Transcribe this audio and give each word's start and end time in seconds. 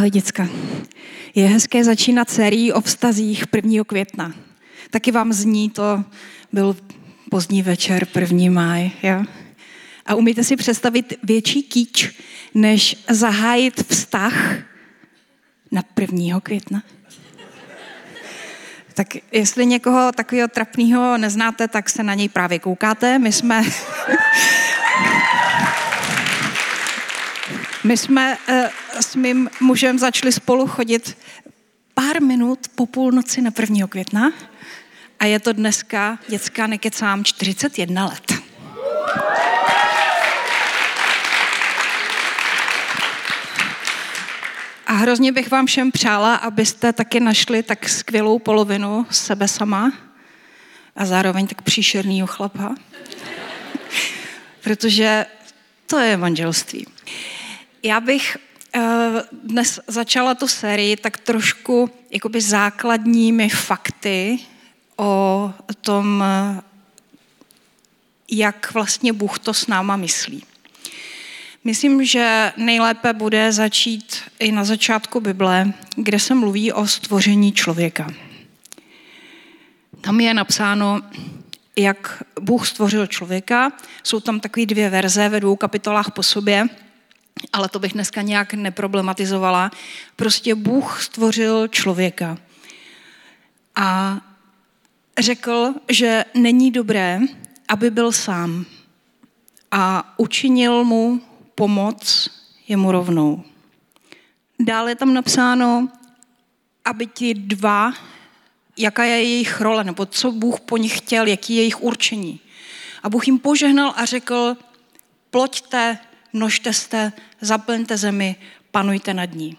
Ahoj 0.00 0.10
děcka. 0.10 0.48
Je 1.34 1.48
hezké 1.48 1.84
začínat 1.84 2.30
sérií 2.30 2.72
o 2.72 2.80
vztazích 2.80 3.44
1. 3.54 3.84
května. 3.84 4.34
Taky 4.90 5.12
vám 5.12 5.32
zní 5.32 5.70
to, 5.70 6.04
byl 6.52 6.76
pozdní 7.30 7.62
večer, 7.62 8.06
1. 8.20 8.50
máj. 8.50 8.90
Jo? 9.02 9.24
A 10.06 10.14
umíte 10.14 10.44
si 10.44 10.56
představit 10.56 11.14
větší 11.22 11.62
kýč, 11.62 12.10
než 12.54 12.96
zahájit 13.10 13.92
vztah 13.92 14.34
na 15.70 15.82
1. 16.00 16.40
května? 16.40 16.82
Tak 18.94 19.06
jestli 19.32 19.66
někoho 19.66 20.12
takového 20.12 20.48
trapného 20.48 21.18
neznáte, 21.18 21.68
tak 21.68 21.90
se 21.90 22.02
na 22.02 22.14
něj 22.14 22.28
právě 22.28 22.58
koukáte. 22.58 23.18
My 23.18 23.32
jsme... 23.32 23.62
My 27.84 27.96
jsme 27.96 28.36
uh, 28.48 28.54
s 29.02 29.16
mým 29.16 29.50
mužem 29.60 29.98
začali 29.98 30.32
spolu 30.32 30.66
chodit 30.66 31.16
pár 31.94 32.22
minut 32.22 32.58
po 32.74 32.86
půlnoci 32.86 33.42
na 33.42 33.50
1. 33.60 33.86
května 33.86 34.32
a 35.20 35.24
je 35.24 35.40
to 35.40 35.52
dneska, 35.52 36.18
dětská 36.28 36.66
nekecám, 36.66 37.24
41 37.24 38.06
let. 38.06 38.32
A 44.86 44.92
hrozně 44.92 45.32
bych 45.32 45.50
vám 45.50 45.66
všem 45.66 45.92
přála, 45.92 46.34
abyste 46.34 46.92
taky 46.92 47.20
našli 47.20 47.62
tak 47.62 47.88
skvělou 47.88 48.38
polovinu 48.38 49.06
sebe 49.10 49.48
sama 49.48 49.92
a 50.96 51.06
zároveň 51.06 51.46
tak 51.46 51.62
příšernýho 51.62 52.26
chlapa. 52.26 52.74
Protože 54.60 55.26
to 55.86 55.98
je 55.98 56.16
manželství. 56.16 56.86
Já 57.82 58.00
bych 58.00 58.36
dnes 59.42 59.80
začala 59.86 60.34
tu 60.34 60.48
sérii 60.48 60.96
tak 60.96 61.16
trošku 61.16 61.90
jakoby 62.10 62.40
základními 62.40 63.48
fakty 63.48 64.38
o 64.96 65.52
tom, 65.80 66.24
jak 68.30 68.74
vlastně 68.74 69.12
Bůh 69.12 69.38
to 69.38 69.54
s 69.54 69.66
náma 69.66 69.96
myslí. 69.96 70.44
Myslím, 71.64 72.04
že 72.04 72.52
nejlépe 72.56 73.12
bude 73.12 73.52
začít 73.52 74.16
i 74.38 74.52
na 74.52 74.64
začátku 74.64 75.20
Bible, 75.20 75.72
kde 75.96 76.18
se 76.18 76.34
mluví 76.34 76.72
o 76.72 76.86
stvoření 76.86 77.52
člověka. 77.52 78.06
Tam 80.00 80.20
je 80.20 80.34
napsáno, 80.34 81.00
jak 81.76 82.22
Bůh 82.40 82.68
stvořil 82.68 83.06
člověka. 83.06 83.72
Jsou 84.02 84.20
tam 84.20 84.40
takové 84.40 84.66
dvě 84.66 84.90
verze 84.90 85.28
ve 85.28 85.40
dvou 85.40 85.56
kapitolách 85.56 86.10
po 86.10 86.22
sobě, 86.22 86.66
ale 87.52 87.68
to 87.68 87.78
bych 87.78 87.92
dneska 87.92 88.22
nějak 88.22 88.54
neproblematizovala. 88.54 89.70
Prostě 90.16 90.54
Bůh 90.54 91.02
stvořil 91.02 91.68
člověka. 91.68 92.38
A 93.76 94.20
řekl, 95.18 95.74
že 95.88 96.24
není 96.34 96.70
dobré, 96.70 97.20
aby 97.68 97.90
byl 97.90 98.12
sám. 98.12 98.64
A 99.70 100.14
učinil 100.16 100.84
mu 100.84 101.20
pomoc 101.54 102.30
jemu 102.68 102.92
rovnou. 102.92 103.42
Dále 104.60 104.90
je 104.90 104.94
tam 104.94 105.14
napsáno, 105.14 105.88
aby 106.84 107.06
ti 107.06 107.34
dva, 107.34 107.92
jaká 108.76 109.04
je 109.04 109.22
jejich 109.22 109.60
role, 109.60 109.84
nebo 109.84 110.06
co 110.06 110.32
Bůh 110.32 110.60
po 110.60 110.76
nich 110.76 110.98
chtěl, 110.98 111.26
jaký 111.26 111.54
je 111.54 111.60
jejich 111.60 111.82
určení. 111.82 112.40
A 113.02 113.10
Bůh 113.10 113.26
jim 113.26 113.38
požehnal 113.38 113.92
a 113.96 114.04
řekl, 114.04 114.56
ploďte, 115.30 115.98
množte 116.32 116.72
se, 116.72 117.12
zaplňte 117.40 117.96
zemi, 117.96 118.36
panujte 118.70 119.14
nad 119.14 119.34
ní. 119.34 119.56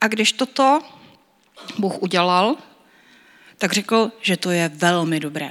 A 0.00 0.08
když 0.08 0.32
toto 0.32 0.80
Bůh 1.78 2.02
udělal, 2.02 2.56
tak 3.58 3.72
řekl, 3.72 4.12
že 4.20 4.36
to 4.36 4.50
je 4.50 4.68
velmi 4.68 5.20
dobré. 5.20 5.50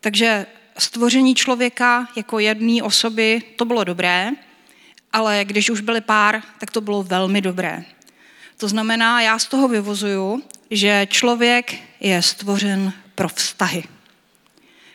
Takže 0.00 0.46
stvoření 0.78 1.34
člověka 1.34 2.08
jako 2.16 2.38
jedné 2.38 2.82
osoby, 2.82 3.42
to 3.56 3.64
bylo 3.64 3.84
dobré, 3.84 4.30
ale 5.12 5.44
když 5.44 5.70
už 5.70 5.80
byly 5.80 6.00
pár, 6.00 6.42
tak 6.58 6.70
to 6.70 6.80
bylo 6.80 7.02
velmi 7.02 7.40
dobré. 7.40 7.84
To 8.56 8.68
znamená, 8.68 9.20
já 9.20 9.38
z 9.38 9.46
toho 9.46 9.68
vyvozuju, 9.68 10.42
že 10.70 11.06
člověk 11.10 11.74
je 12.00 12.22
stvořen 12.22 12.92
pro 13.14 13.28
vztahy. 13.28 13.84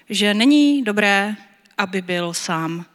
Že 0.09 0.33
není 0.33 0.83
dobré, 0.83 1.35
aby 1.79 2.01
byl 2.01 2.33
sám. 2.33 2.85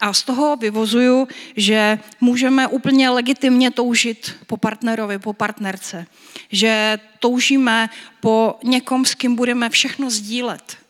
A 0.00 0.12
z 0.12 0.22
toho 0.22 0.56
vyvozuju, 0.56 1.28
že 1.56 1.98
můžeme 2.20 2.66
úplně 2.66 3.10
legitimně 3.10 3.70
toužit 3.70 4.36
po 4.46 4.56
partnerovi, 4.56 5.18
po 5.18 5.32
partnerce. 5.32 6.06
Že 6.50 6.98
toužíme 7.18 7.90
po 8.20 8.58
někom, 8.64 9.04
s 9.04 9.14
kým 9.14 9.36
budeme 9.36 9.70
všechno 9.70 10.10
sdílet 10.10 10.82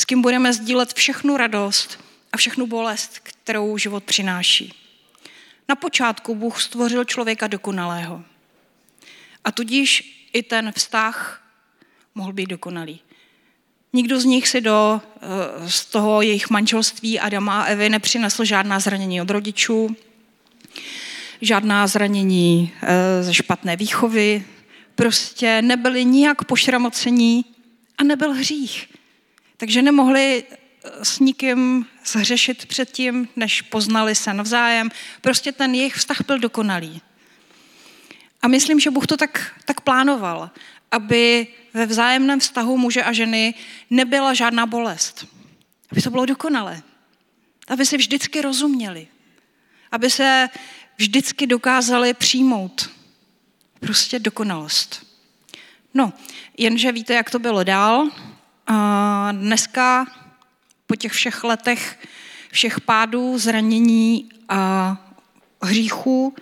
s 0.00 0.04
kým 0.04 0.22
budeme 0.22 0.52
sdílet 0.52 0.92
všechnu 0.92 1.36
radost 1.36 2.04
a 2.32 2.36
všechnu 2.36 2.66
bolest, 2.66 3.18
kterou 3.18 3.78
život 3.78 4.04
přináší. 4.04 4.74
Na 5.68 5.76
počátku 5.76 6.34
Bůh 6.34 6.62
stvořil 6.62 7.04
člověka 7.04 7.46
dokonalého. 7.46 8.24
A 9.44 9.52
tudíž 9.52 10.02
i 10.32 10.42
ten 10.42 10.72
vztah 10.72 11.42
mohl 12.14 12.32
být 12.32 12.46
dokonalý. 12.46 13.00
Nikdo 13.92 14.20
z 14.20 14.24
nich 14.24 14.48
si 14.48 14.60
do 14.60 15.00
eh, 15.04 15.70
z 15.70 15.84
toho 15.84 16.22
jejich 16.22 16.50
manželství 16.50 17.20
Adama 17.20 17.62
a 17.62 17.64
Evy 17.64 17.88
nepřinesl 17.88 18.44
žádná 18.44 18.80
zranění 18.80 19.22
od 19.22 19.30
rodičů, 19.30 19.96
žádná 21.40 21.86
zranění 21.86 22.72
eh, 22.82 23.22
ze 23.22 23.34
špatné 23.34 23.76
výchovy, 23.76 24.44
prostě 24.94 25.62
nebyli 25.62 26.04
nijak 26.04 26.44
pošramocení 26.44 27.44
a 27.98 28.04
nebyl 28.04 28.32
hřích. 28.32 28.88
Takže 29.56 29.82
nemohli 29.82 30.44
eh, 30.44 31.04
s 31.04 31.18
nikým 31.18 31.86
zhřešit 32.06 32.66
předtím, 32.66 33.28
než 33.36 33.62
poznali 33.62 34.14
se 34.14 34.34
navzájem. 34.34 34.90
Prostě 35.20 35.52
ten 35.52 35.74
jejich 35.74 35.94
vztah 35.94 36.18
byl 36.26 36.38
dokonalý. 36.38 37.00
A 38.42 38.48
myslím, 38.48 38.80
že 38.80 38.90
Bůh 38.90 39.06
to 39.06 39.16
tak, 39.16 39.52
tak 39.64 39.80
plánoval, 39.80 40.50
aby 40.90 41.46
ve 41.74 41.86
vzájemném 41.86 42.40
vztahu 42.40 42.76
muže 42.76 43.02
a 43.02 43.12
ženy 43.12 43.54
nebyla 43.90 44.34
žádná 44.34 44.66
bolest. 44.66 45.26
Aby 45.92 46.02
to 46.02 46.10
bylo 46.10 46.26
dokonalé. 46.26 46.82
Aby 47.68 47.86
se 47.86 47.96
vždycky 47.96 48.42
rozuměli. 48.42 49.08
Aby 49.92 50.10
se 50.10 50.48
vždycky 50.96 51.46
dokázali 51.46 52.14
přijmout. 52.14 52.90
Prostě 53.80 54.18
dokonalost. 54.18 55.06
No, 55.94 56.12
jenže 56.58 56.92
víte, 56.92 57.14
jak 57.14 57.30
to 57.30 57.38
bylo 57.38 57.64
dál. 57.64 58.08
A 58.66 59.32
dneska 59.32 60.06
po 60.86 60.96
těch 60.96 61.12
všech 61.12 61.44
letech, 61.44 61.98
všech 62.50 62.80
pádů, 62.80 63.38
zranění 63.38 64.28
a 64.48 64.96
hříchů 65.62 66.34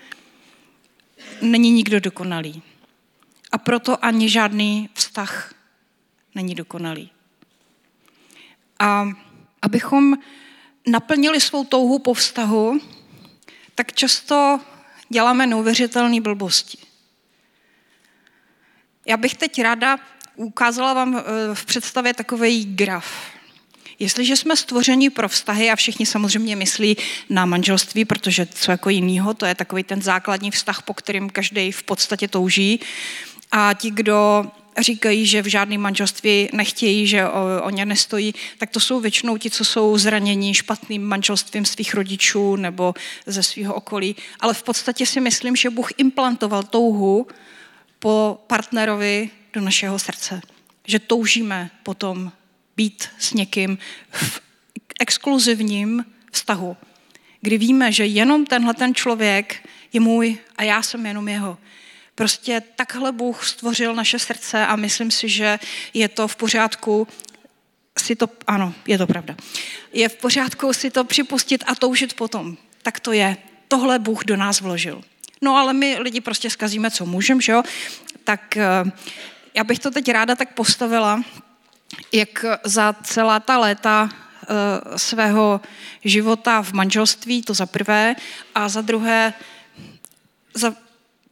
není 1.42 1.70
nikdo 1.70 2.00
dokonalý. 2.00 2.62
Proto 3.68 4.04
ani 4.04 4.28
žádný 4.28 4.88
vztah 4.94 5.54
není 6.34 6.54
dokonalý. 6.54 7.10
A 8.78 9.08
abychom 9.62 10.16
naplnili 10.86 11.40
svou 11.40 11.64
touhu 11.64 11.98
po 11.98 12.14
vztahu, 12.14 12.80
tak 13.74 13.92
často 13.92 14.60
děláme 15.08 15.46
neuvěřitelné 15.46 16.20
blbosti. 16.20 16.78
Já 19.06 19.16
bych 19.16 19.34
teď 19.34 19.62
ráda 19.62 19.98
ukázala 20.36 20.94
vám 20.94 21.16
eh, 21.16 21.22
v 21.54 21.64
představě 21.64 22.14
takový 22.14 22.64
graf. 22.64 23.38
Jestliže 23.98 24.36
jsme 24.36 24.56
stvořeni 24.56 25.10
pro 25.10 25.28
vztahy 25.28 25.70
a 25.70 25.76
všichni 25.76 26.06
samozřejmě 26.06 26.56
myslí 26.56 26.96
na 27.30 27.46
manželství, 27.46 28.04
protože 28.04 28.46
co 28.46 28.70
jako 28.70 28.90
jinýho, 28.90 29.34
to 29.34 29.46
je 29.46 29.54
takový 29.54 29.82
ten 29.82 30.02
základní 30.02 30.50
vztah, 30.50 30.82
po 30.82 30.94
kterým 30.94 31.30
každý 31.30 31.72
v 31.72 31.82
podstatě 31.82 32.28
touží. 32.28 32.80
A 33.50 33.74
ti, 33.74 33.90
kdo 33.90 34.46
říkají, 34.78 35.26
že 35.26 35.42
v 35.42 35.46
žádném 35.46 35.80
manželství 35.80 36.48
nechtějí, 36.52 37.06
že 37.06 37.28
o, 37.28 37.62
o 37.62 37.70
ně 37.70 37.86
nestojí, 37.86 38.34
tak 38.58 38.70
to 38.70 38.80
jsou 38.80 39.00
většinou 39.00 39.36
ti, 39.36 39.50
co 39.50 39.64
jsou 39.64 39.98
zranění 39.98 40.54
špatným 40.54 41.04
manželstvím 41.04 41.64
svých 41.64 41.94
rodičů 41.94 42.56
nebo 42.56 42.94
ze 43.26 43.42
svého 43.42 43.74
okolí. 43.74 44.16
Ale 44.40 44.54
v 44.54 44.62
podstatě 44.62 45.06
si 45.06 45.20
myslím, 45.20 45.56
že 45.56 45.70
Bůh 45.70 45.88
implantoval 45.96 46.62
touhu 46.62 47.26
po 47.98 48.40
partnerovi 48.46 49.30
do 49.52 49.60
našeho 49.60 49.98
srdce. 49.98 50.40
Že 50.86 50.98
toužíme 50.98 51.70
potom 51.82 52.32
být 52.76 53.08
s 53.18 53.32
někým 53.32 53.78
v 54.12 54.40
exkluzivním 55.00 56.04
vztahu, 56.32 56.76
kdy 57.40 57.58
víme, 57.58 57.92
že 57.92 58.06
jenom 58.06 58.46
tenhle 58.46 58.74
ten 58.74 58.94
člověk 58.94 59.68
je 59.92 60.00
můj 60.00 60.38
a 60.56 60.62
já 60.62 60.82
jsem 60.82 61.06
jenom 61.06 61.28
jeho. 61.28 61.58
Prostě 62.18 62.62
takhle 62.76 63.12
Bůh 63.12 63.46
stvořil 63.46 63.94
naše 63.94 64.18
srdce 64.18 64.66
a 64.66 64.76
myslím 64.76 65.10
si, 65.10 65.28
že 65.28 65.58
je 65.94 66.08
to 66.08 66.28
v 66.28 66.36
pořádku 66.36 67.08
si 67.98 68.16
to, 68.16 68.28
ano, 68.46 68.74
je 68.86 68.98
to 68.98 69.06
pravda. 69.06 69.36
Je 69.92 70.08
v 70.08 70.16
pořádku 70.16 70.72
si 70.72 70.90
to 70.90 71.04
připustit 71.04 71.64
a 71.66 71.74
toužit 71.74 72.14
potom. 72.14 72.56
Tak 72.82 73.00
to 73.00 73.12
je. 73.12 73.36
tohle 73.68 73.98
Bůh 73.98 74.24
do 74.24 74.36
nás 74.36 74.60
vložil. 74.60 75.02
No 75.42 75.56
ale 75.56 75.72
my 75.72 75.98
lidi 75.98 76.20
prostě 76.20 76.50
zkazíme, 76.50 76.90
co 76.90 77.06
můžeme, 77.06 77.40
že 77.40 77.52
jo? 77.52 77.62
Tak 78.24 78.56
eh, 78.56 78.66
já 79.54 79.64
bych 79.64 79.78
to 79.78 79.90
teď 79.90 80.08
ráda 80.08 80.34
tak 80.34 80.54
postavila, 80.54 81.22
jak 82.12 82.44
za 82.64 82.94
celá 83.02 83.40
ta 83.40 83.58
léta 83.58 84.10
eh, 84.10 84.98
svého 84.98 85.60
života 86.04 86.62
v 86.62 86.72
manželství, 86.72 87.42
to 87.42 87.54
za 87.54 87.66
prvé, 87.66 88.16
a 88.54 88.68
za 88.68 88.80
druhé 88.80 89.34
za 90.54 90.87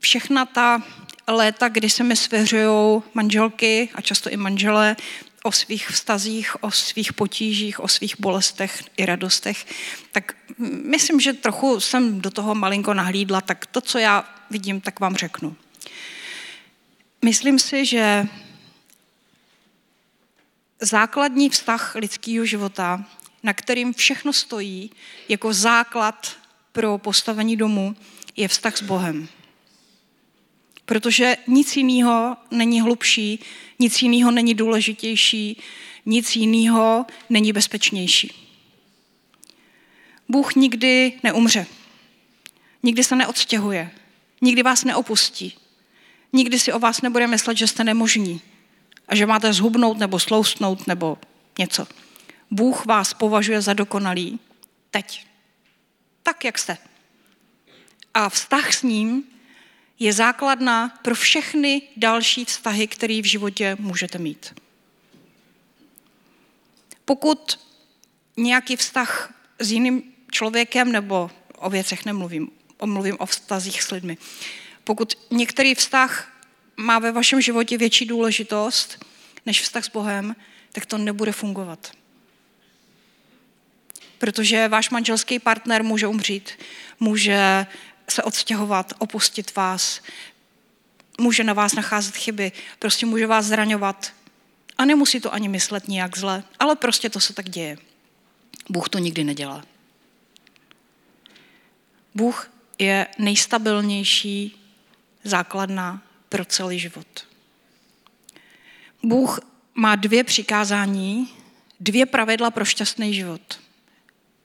všechna 0.06 0.44
ta 0.44 0.82
léta, 1.26 1.69
kdy 1.69 1.91
se 1.91 2.05
mi 2.05 2.17
svěřují 2.17 3.03
manželky 3.14 3.88
a 3.94 4.00
často 4.00 4.31
i 4.31 4.37
manželé 4.37 4.97
o 5.43 5.53
svých 5.53 5.88
vztazích, 5.88 6.64
o 6.64 6.70
svých 6.70 7.12
potížích, 7.12 7.81
o 7.81 7.88
svých 7.88 8.20
bolestech 8.20 8.85
i 8.97 9.06
radostech, 9.06 9.67
tak 10.12 10.35
myslím, 10.85 11.20
že 11.20 11.32
trochu 11.32 11.81
jsem 11.81 12.20
do 12.20 12.31
toho 12.31 12.55
malinko 12.55 12.94
nahlídla, 12.94 13.41
tak 13.41 13.67
to, 13.67 13.81
co 13.81 13.99
já 13.99 14.25
vidím, 14.50 14.81
tak 14.81 15.00
vám 15.00 15.17
řeknu. 15.17 15.56
Myslím 17.25 17.59
si, 17.59 17.87
že 17.87 18.26
základní 20.81 21.50
vztah 21.50 21.94
lidského 21.94 22.47
života, 22.47 23.05
na 23.43 23.52
kterým 23.52 23.94
všechno 23.94 24.32
stojí 24.32 24.91
jako 25.29 25.52
základ 25.52 26.37
pro 26.73 26.99
postavení 26.99 27.56
domu, 27.56 27.97
je 28.37 28.49
vztah 28.49 28.76
s 28.76 28.82
Bohem. 28.82 29.29
Protože 30.87 31.37
nic 31.47 31.77
jiného 31.77 32.37
není 32.50 32.81
hlubší, 32.81 33.41
nic 33.79 34.03
jiného 34.03 34.31
není 34.31 34.55
důležitější, 34.55 35.61
nic 36.06 36.37
jiného 36.37 37.06
není 37.31 37.53
bezpečnější. 37.53 38.33
Bůh 40.29 40.55
nikdy 40.55 41.12
neumře. 41.23 41.67
Nikdy 42.83 43.05
se 43.05 43.17
neodstěhuje. 43.17 43.91
Nikdy 44.41 44.62
vás 44.62 44.85
neopustí. 44.85 45.55
Nikdy 46.33 46.59
si 46.59 46.73
o 46.73 46.79
vás 46.79 47.03
nebude 47.03 47.27
myslet, 47.27 47.56
že 47.56 47.67
jste 47.67 47.85
nemožní 47.85 48.41
a 49.09 49.15
že 49.15 49.27
máte 49.27 49.53
zhubnout 49.53 49.99
nebo 49.99 50.19
sloustnout 50.19 50.87
nebo 50.87 51.19
něco. 51.59 51.87
Bůh 52.50 52.87
vás 52.87 53.15
považuje 53.15 53.61
za 53.61 53.73
dokonalý 53.73 54.41
teď. 54.91 55.27
Tak, 56.23 56.44
jak 56.44 56.59
jste. 56.59 56.79
A 58.15 58.29
vztah 58.29 58.75
s 58.75 58.83
ním 58.83 59.25
je 59.98 60.12
základná 60.12 60.88
pro 61.02 61.14
všechny 61.14 61.82
další 61.96 62.44
vztahy, 62.44 62.87
které 62.87 63.22
v 63.22 63.25
životě 63.25 63.76
můžete 63.81 64.19
mít. 64.19 64.54
Pokud 67.04 67.60
nějaký 68.37 68.76
vztah 68.76 69.34
s 69.58 69.72
jiným 69.72 70.02
člověkem, 70.31 70.93
nebo 70.93 71.31
o 71.58 71.70
věcech 71.70 72.04
nemluvím, 72.04 72.50
mluvím 72.84 73.16
o 73.19 73.26
vztazích 73.26 73.82
s 73.82 73.90
lidmi, 73.90 74.19
pokud 74.84 75.19
některý 75.31 75.75
vztah 75.75 76.32
má 76.76 76.99
ve 76.99 77.12
vašem 77.12 77.40
životě 77.40 77.78
větší 77.78 78.06
důležitost 78.06 79.04
než 79.46 79.60
vztah 79.60 79.84
s 79.84 79.88
Bohem, 79.88 80.37
tak 80.72 80.87
to 80.87 80.99
nebude 80.99 81.32
fungovat. 81.32 81.92
Protože 84.19 84.69
váš 84.69 84.90
manželský 84.90 85.38
partner 85.38 85.84
může 85.84 86.06
umřít, 86.06 86.52
může 87.00 87.66
se 88.11 88.23
odstěhovat, 88.23 88.93
opustit 88.99 89.56
vás, 89.56 90.00
může 91.20 91.44
na 91.44 91.53
vás 91.53 91.75
nacházet 91.75 92.17
chyby, 92.17 92.53
prostě 92.79 93.06
může 93.06 93.26
vás 93.26 93.47
zraňovat. 93.47 94.12
A 94.79 94.85
nemusí 94.85 95.20
to 95.20 95.35
ani 95.35 95.49
myslet 95.49 95.88
nijak 95.88 96.19
zle, 96.19 96.44
ale 96.58 96.76
prostě 96.76 97.11
to 97.11 97.20
se 97.20 97.32
tak 97.32 97.49
děje. 97.49 97.79
Bůh 98.69 98.88
to 98.88 98.99
nikdy 98.99 99.25
nedělá. 99.25 99.64
Bůh 102.14 102.50
je 102.79 103.06
nejstabilnější 103.19 104.62
základna 105.25 106.02
pro 106.29 106.44
celý 106.44 106.79
život. 106.79 107.26
Bůh 109.02 109.41
má 109.75 109.97
dvě 109.97 110.25
přikázání, 110.25 111.29
dvě 111.81 112.06
pravidla 112.06 112.50
pro 112.50 112.64
šťastný 112.64 113.14
život. 113.14 113.61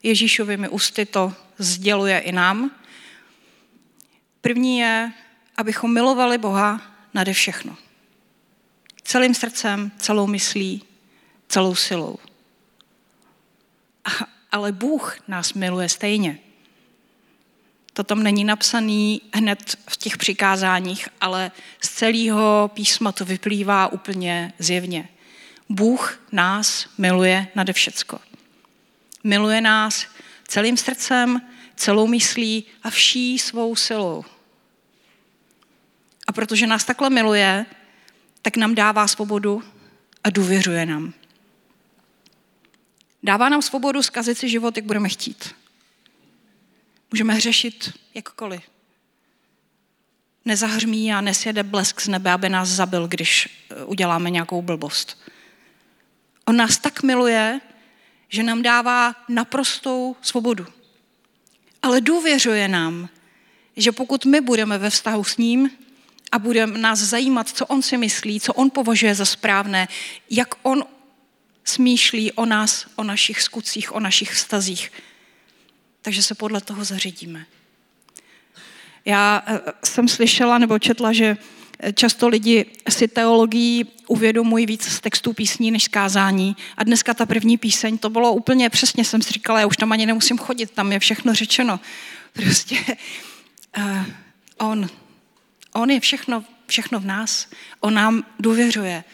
Ježíšovými 0.02 0.68
ústy 0.68 1.06
to 1.06 1.32
sděluje 1.58 2.18
i 2.18 2.32
nám. 2.32 2.70
První 4.42 4.78
je, 4.78 5.12
abychom 5.56 5.94
milovali 5.94 6.38
Boha 6.38 6.80
nade 7.14 7.32
všechno. 7.32 7.76
Celým 9.02 9.34
srdcem, 9.34 9.92
celou 9.98 10.26
myslí, 10.26 10.82
celou 11.48 11.74
silou. 11.74 12.18
Ale 14.52 14.72
Bůh 14.72 15.18
nás 15.28 15.52
miluje 15.52 15.88
stejně. 15.88 16.38
To 17.92 18.04
tam 18.04 18.22
není 18.22 18.44
napsaný 18.44 19.22
hned 19.34 19.78
v 19.88 19.96
těch 19.96 20.16
přikázáních, 20.16 21.08
ale 21.20 21.50
z 21.80 21.88
celého 21.88 22.70
písma 22.74 23.12
to 23.12 23.24
vyplývá 23.24 23.88
úplně 23.88 24.52
zjevně. 24.58 25.08
Bůh 25.68 26.20
nás 26.32 26.88
miluje 26.98 27.46
nade 27.54 27.72
všecko. 27.72 28.18
Miluje 29.24 29.60
nás 29.60 30.06
celým 30.48 30.76
srdcem, 30.76 31.42
celou 31.82 32.06
myslí 32.06 32.64
a 32.82 32.90
vší 32.90 33.38
svou 33.38 33.76
silou. 33.76 34.24
A 36.26 36.32
protože 36.32 36.66
nás 36.66 36.84
takhle 36.84 37.10
miluje, 37.10 37.66
tak 38.42 38.56
nám 38.56 38.74
dává 38.74 39.08
svobodu 39.08 39.62
a 40.24 40.30
důvěřuje 40.30 40.86
nám. 40.86 41.12
Dává 43.22 43.48
nám 43.48 43.62
svobodu 43.62 44.02
zkazit 44.02 44.38
si 44.38 44.48
život, 44.48 44.76
jak 44.76 44.86
budeme 44.86 45.08
chtít. 45.08 45.54
Můžeme 47.12 47.34
hřešit 47.34 47.98
jakkoliv. 48.14 48.62
Nezahřmí 50.44 51.12
a 51.12 51.20
nesjede 51.20 51.62
blesk 51.62 52.00
z 52.00 52.08
nebe, 52.08 52.32
aby 52.32 52.48
nás 52.48 52.68
zabil, 52.68 53.08
když 53.08 53.48
eh, 53.70 53.84
uděláme 53.84 54.30
nějakou 54.30 54.62
blbost. 54.62 55.22
On 56.44 56.56
nás 56.56 56.78
tak 56.78 57.02
miluje, 57.02 57.60
že 58.28 58.42
nám 58.42 58.62
dává 58.62 59.14
naprostou 59.28 60.16
svobodu. 60.22 60.81
Ale 61.82 62.00
důvěřuje 62.00 62.68
nám, 62.68 63.08
že 63.76 63.92
pokud 63.92 64.24
my 64.24 64.40
budeme 64.40 64.78
ve 64.78 64.90
vztahu 64.90 65.24
s 65.24 65.36
ním 65.36 65.70
a 66.32 66.38
bude 66.38 66.66
nás 66.66 66.98
zajímat, 66.98 67.48
co 67.48 67.66
on 67.66 67.82
si 67.82 67.96
myslí, 67.96 68.40
co 68.40 68.52
on 68.52 68.70
považuje 68.70 69.14
za 69.14 69.24
správné, 69.24 69.88
jak 70.30 70.54
on 70.62 70.84
smýšlí 71.64 72.32
o 72.32 72.46
nás, 72.46 72.86
o 72.96 73.04
našich 73.04 73.42
skutcích, 73.42 73.94
o 73.94 74.00
našich 74.00 74.32
vztazích, 74.32 74.92
takže 76.02 76.22
se 76.22 76.34
podle 76.34 76.60
toho 76.60 76.84
zařídíme. 76.84 77.46
Já 79.04 79.42
eh, 79.46 79.60
jsem 79.84 80.08
slyšela 80.08 80.58
nebo 80.58 80.78
četla, 80.78 81.12
že 81.12 81.36
často 81.94 82.28
lidi 82.28 82.66
si 82.88 83.08
teologii 83.08 83.84
uvědomují 84.06 84.66
víc 84.66 84.84
z 84.84 85.00
textů 85.00 85.32
písní 85.32 85.70
než 85.70 85.84
z 85.84 85.88
kázání. 85.88 86.56
A 86.76 86.84
dneska 86.84 87.14
ta 87.14 87.26
první 87.26 87.58
píseň, 87.58 87.98
to 87.98 88.10
bylo 88.10 88.32
úplně 88.32 88.70
přesně, 88.70 89.04
jsem 89.04 89.22
si 89.22 89.32
říkala, 89.32 89.60
já 89.60 89.66
už 89.66 89.76
tam 89.76 89.92
ani 89.92 90.06
nemusím 90.06 90.38
chodit, 90.38 90.70
tam 90.70 90.92
je 90.92 90.98
všechno 90.98 91.34
řečeno. 91.34 91.80
Prostě 92.32 92.76
uh, 93.78 94.04
on, 94.58 94.88
on 95.72 95.90
je 95.90 96.00
všechno, 96.00 96.44
všechno 96.66 97.00
v 97.00 97.04
nás. 97.04 97.48
On 97.80 97.94
nám 97.94 98.24
důvěřuje. 98.38 99.04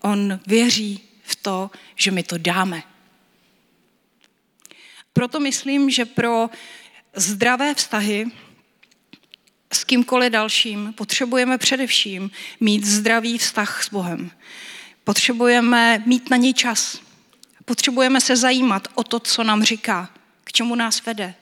On 0.00 0.40
věří 0.46 1.00
v 1.22 1.36
to, 1.36 1.70
že 1.96 2.10
my 2.10 2.22
to 2.22 2.38
dáme. 2.38 2.82
Proto 5.12 5.40
myslím, 5.40 5.90
že 5.90 6.04
pro 6.04 6.50
zdravé 7.14 7.74
vztahy 7.74 8.26
s 9.74 9.84
kýmkoliv 9.84 10.32
dalším 10.32 10.92
potřebujeme 10.92 11.58
především 11.58 12.30
mít 12.60 12.84
zdravý 12.84 13.38
vztah 13.38 13.84
s 13.84 13.90
Bohem. 13.90 14.30
Potřebujeme 15.04 16.02
mít 16.06 16.30
na 16.30 16.36
něj 16.36 16.54
čas. 16.54 17.00
Potřebujeme 17.64 18.20
se 18.20 18.36
zajímat 18.36 18.88
o 18.94 19.04
to, 19.04 19.20
co 19.20 19.44
nám 19.44 19.62
říká, 19.62 20.10
k 20.44 20.52
čemu 20.52 20.74
nás 20.74 21.04
vede. 21.04 21.34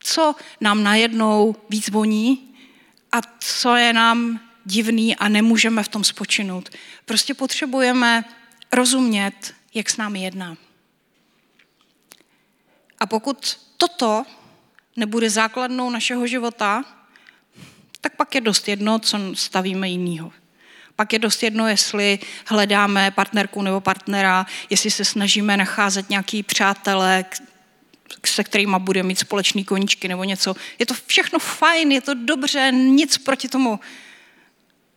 Co 0.00 0.34
nám 0.60 0.82
najednou 0.82 1.56
víc 1.70 1.88
voní 1.88 2.54
a 3.12 3.20
co 3.40 3.76
je 3.76 3.92
nám 3.92 4.40
divný 4.64 5.16
a 5.16 5.28
nemůžeme 5.28 5.82
v 5.82 5.88
tom 5.88 6.04
spočinout. 6.04 6.68
Prostě 7.04 7.34
potřebujeme 7.34 8.24
rozumět, 8.72 9.54
jak 9.74 9.90
s 9.90 9.96
námi 9.96 10.22
jedná. 10.22 10.56
A 12.98 13.06
pokud 13.06 13.58
toto 13.76 14.24
nebude 14.96 15.30
základnou 15.30 15.90
našeho 15.90 16.26
života, 16.26 16.84
tak 18.06 18.16
pak 18.16 18.34
je 18.34 18.40
dost 18.40 18.68
jedno, 18.68 18.98
co 18.98 19.18
stavíme 19.34 19.88
jinýho. 19.88 20.32
Pak 20.96 21.12
je 21.12 21.18
dost 21.18 21.42
jedno, 21.42 21.68
jestli 21.68 22.18
hledáme 22.46 23.10
partnerku 23.10 23.62
nebo 23.62 23.80
partnera, 23.80 24.46
jestli 24.70 24.90
se 24.90 25.04
snažíme 25.04 25.56
nacházet 25.56 26.10
nějaký 26.10 26.42
přátelé, 26.42 27.24
se 28.26 28.44
kterými 28.44 28.76
bude 28.78 29.02
mít 29.02 29.18
společný 29.18 29.64
koníčky 29.64 30.08
nebo 30.08 30.24
něco. 30.24 30.54
Je 30.78 30.86
to 30.86 30.94
všechno 31.06 31.38
fajn, 31.38 31.92
je 31.92 32.00
to 32.00 32.14
dobře, 32.14 32.72
nic 32.72 33.18
proti 33.18 33.48
tomu. 33.48 33.80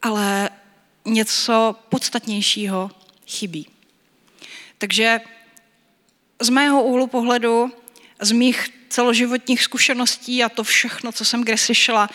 Ale 0.01 0.49
něco 1.05 1.75
podstatnějšího 1.89 2.91
chybí. 3.27 3.67
Takže 4.77 5.19
z 6.41 6.49
mého 6.49 6.83
úhlu 6.83 7.07
pohledu 7.07 7.73
z 8.21 8.31
mých 8.31 8.69
celoživotních 8.89 9.63
zkušeností 9.63 10.43
a 10.43 10.49
to 10.49 10.63
všechno, 10.63 11.11
co 11.11 11.25
jsem 11.25 11.43
kde 11.43 11.57
slyšela, 11.57 12.09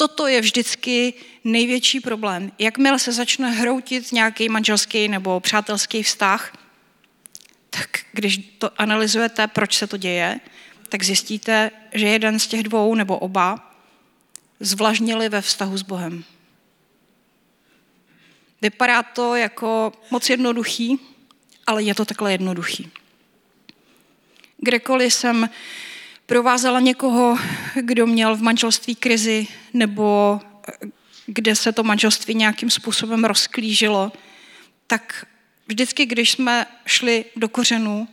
toto 0.00 0.26
je 0.26 0.40
vždycky 0.40 1.14
největší 1.44 2.00
problém. 2.00 2.52
Jakmile 2.58 2.98
se 2.98 3.12
začne 3.12 3.50
hroutit 3.50 4.12
nějaký 4.12 4.48
manželský 4.48 5.08
nebo 5.08 5.40
přátelský 5.40 6.02
vztah, 6.02 6.56
tak 7.70 8.00
když 8.12 8.38
to 8.58 8.80
analyzujete, 8.80 9.46
proč 9.46 9.76
se 9.76 9.86
to 9.86 9.96
děje, 9.96 10.40
tak 10.88 11.02
zjistíte, 11.02 11.70
že 11.92 12.06
jeden 12.06 12.38
z 12.38 12.46
těch 12.46 12.62
dvou 12.62 12.94
nebo 12.94 13.18
oba 13.18 13.72
zvlažnili 14.60 15.28
ve 15.28 15.40
vztahu 15.40 15.76
s 15.76 15.82
Bohem. 15.82 16.24
Vypadá 18.62 19.02
to 19.02 19.34
jako 19.34 19.92
moc 20.10 20.30
jednoduchý, 20.30 21.00
ale 21.66 21.82
je 21.82 21.94
to 21.94 22.04
takhle 22.04 22.32
jednoduchý. 22.32 22.90
Kdekoliv 24.58 25.14
jsem 25.14 25.48
provázela 26.30 26.80
někoho, 26.80 27.38
kdo 27.74 28.06
měl 28.06 28.36
v 28.36 28.42
manželství 28.42 28.94
krizi 28.94 29.46
nebo 29.74 30.40
kde 31.26 31.56
se 31.56 31.72
to 31.72 31.82
manželství 31.82 32.34
nějakým 32.34 32.70
způsobem 32.70 33.24
rozklížilo, 33.24 34.12
tak 34.86 35.26
vždycky, 35.66 36.06
když 36.06 36.30
jsme 36.30 36.66
šli 36.86 37.24
do 37.36 37.48
kořenů, 37.48 38.08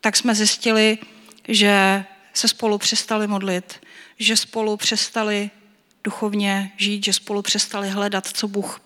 tak 0.00 0.16
jsme 0.16 0.34
zjistili, 0.34 0.98
že 1.48 2.04
se 2.34 2.48
spolu 2.48 2.78
přestali 2.78 3.26
modlit, 3.26 3.80
že 4.18 4.36
spolu 4.36 4.76
přestali 4.76 5.50
duchovně 6.04 6.72
žít, 6.76 7.04
že 7.04 7.12
spolu 7.12 7.42
přestali 7.42 7.88
hledat, 7.88 8.26
co 8.26 8.48
Bůh 8.48 8.80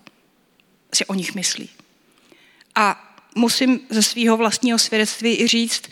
si 0.95 1.07
o 1.07 1.14
nich 1.14 1.35
myslí. 1.35 1.69
A 2.75 3.14
musím 3.35 3.81
ze 3.90 4.02
svého 4.02 4.37
vlastního 4.37 4.79
svědectví 4.79 5.40
i 5.40 5.47
říct, 5.47 5.83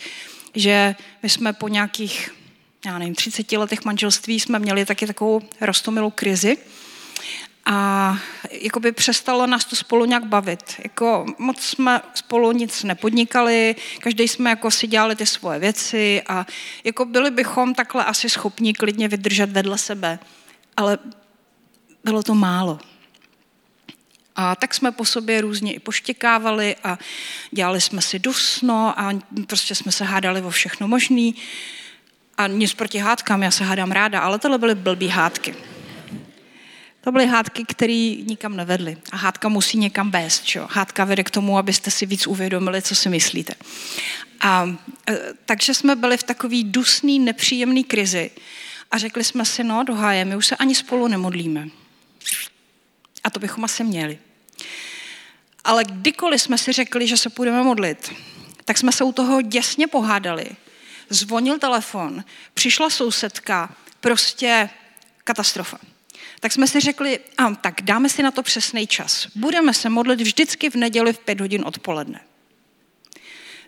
že 0.55 0.95
my 1.23 1.29
jsme 1.29 1.53
po 1.53 1.67
nějakých, 1.67 2.38
já 2.85 2.97
nevím, 2.97 3.15
30 3.15 3.51
letech 3.51 3.85
manželství 3.85 4.39
jsme 4.39 4.59
měli 4.59 4.85
taky 4.85 5.07
takovou 5.07 5.41
rostomilou 5.61 6.09
krizi, 6.09 6.57
a 7.71 8.17
jakoby 8.51 8.91
přestalo 8.91 9.47
nás 9.47 9.65
to 9.65 9.75
spolu 9.75 10.05
nějak 10.05 10.25
bavit. 10.25 10.75
Jako 10.83 11.25
moc 11.37 11.61
jsme 11.61 12.01
spolu 12.13 12.51
nic 12.51 12.83
nepodnikali, 12.83 13.75
každý 13.99 14.27
jsme 14.27 14.49
jako 14.49 14.71
si 14.71 14.87
dělali 14.87 15.15
ty 15.15 15.25
svoje 15.25 15.59
věci 15.59 16.21
a 16.27 16.45
jako 16.83 17.05
byli 17.05 17.31
bychom 17.31 17.73
takhle 17.73 18.05
asi 18.05 18.29
schopni 18.29 18.73
klidně 18.73 19.07
vydržet 19.07 19.51
vedle 19.51 19.77
sebe. 19.77 20.19
Ale 20.77 20.97
bylo 22.03 22.23
to 22.23 22.35
málo. 22.35 22.79
A 24.35 24.55
tak 24.55 24.73
jsme 24.73 24.91
po 24.91 25.05
sobě 25.05 25.41
různě 25.41 25.73
i 25.73 25.79
poštěkávali 25.79 26.75
a 26.83 26.97
dělali 27.51 27.81
jsme 27.81 28.01
si 28.01 28.19
dusno 28.19 28.99
a 28.99 29.19
prostě 29.47 29.75
jsme 29.75 29.91
se 29.91 30.03
hádali 30.03 30.41
o 30.41 30.49
všechno 30.49 30.87
možný. 30.87 31.35
A 32.39 32.47
nic 32.47 32.73
proti 32.73 32.97
hádkám, 32.97 33.43
já 33.43 33.51
se 33.51 33.63
hádám 33.63 33.91
ráda, 33.91 34.19
ale 34.19 34.39
tohle 34.39 34.57
byly 34.57 34.75
blbý 34.75 35.07
hádky. 35.07 35.55
To 37.01 37.11
byly 37.11 37.27
hádky, 37.27 37.65
které 37.67 38.15
nikam 38.27 38.57
nevedly. 38.57 38.97
A 39.11 39.17
hádka 39.17 39.49
musí 39.49 39.77
někam 39.77 40.11
vést. 40.11 40.43
Čo? 40.43 40.67
Hádka 40.71 41.05
vede 41.05 41.23
k 41.23 41.29
tomu, 41.29 41.57
abyste 41.57 41.91
si 41.91 42.05
víc 42.05 42.27
uvědomili, 42.27 42.81
co 42.81 42.95
si 42.95 43.09
myslíte. 43.09 43.53
A, 44.41 44.75
e, 45.09 45.19
takže 45.45 45.73
jsme 45.73 45.95
byli 45.95 46.17
v 46.17 46.23
takový 46.23 46.63
dusný, 46.63 47.19
nepříjemný 47.19 47.83
krizi. 47.83 48.31
A 48.91 48.97
řekli 48.97 49.23
jsme 49.23 49.45
si, 49.45 49.63
no, 49.63 49.83
doháje, 49.83 50.25
my 50.25 50.35
už 50.35 50.47
se 50.47 50.55
ani 50.55 50.75
spolu 50.75 51.07
nemodlíme. 51.07 51.67
A 53.23 53.29
to 53.29 53.39
bychom 53.39 53.63
asi 53.63 53.83
měli. 53.83 54.19
Ale 55.63 55.83
kdykoliv 55.83 56.41
jsme 56.41 56.57
si 56.57 56.71
řekli, 56.71 57.07
že 57.07 57.17
se 57.17 57.29
půjdeme 57.29 57.63
modlit, 57.63 58.13
tak 58.65 58.77
jsme 58.77 58.91
se 58.91 59.03
u 59.03 59.11
toho 59.11 59.41
děsně 59.41 59.87
pohádali. 59.87 60.45
Zvonil 61.09 61.59
telefon, 61.59 62.23
přišla 62.53 62.89
sousedka, 62.89 63.75
prostě 63.99 64.69
katastrofa 65.23 65.79
tak 66.39 66.51
jsme 66.51 66.67
si 66.67 66.79
řekli, 66.79 67.19
a 67.37 67.55
tak 67.55 67.81
dáme 67.81 68.09
si 68.09 68.23
na 68.23 68.31
to 68.31 68.43
přesný 68.43 68.87
čas. 68.87 69.27
Budeme 69.35 69.73
se 69.73 69.89
modlit 69.89 70.21
vždycky 70.21 70.69
v 70.69 70.75
neděli 70.75 71.13
v 71.13 71.19
pět 71.19 71.41
hodin 71.41 71.63
odpoledne. 71.65 72.19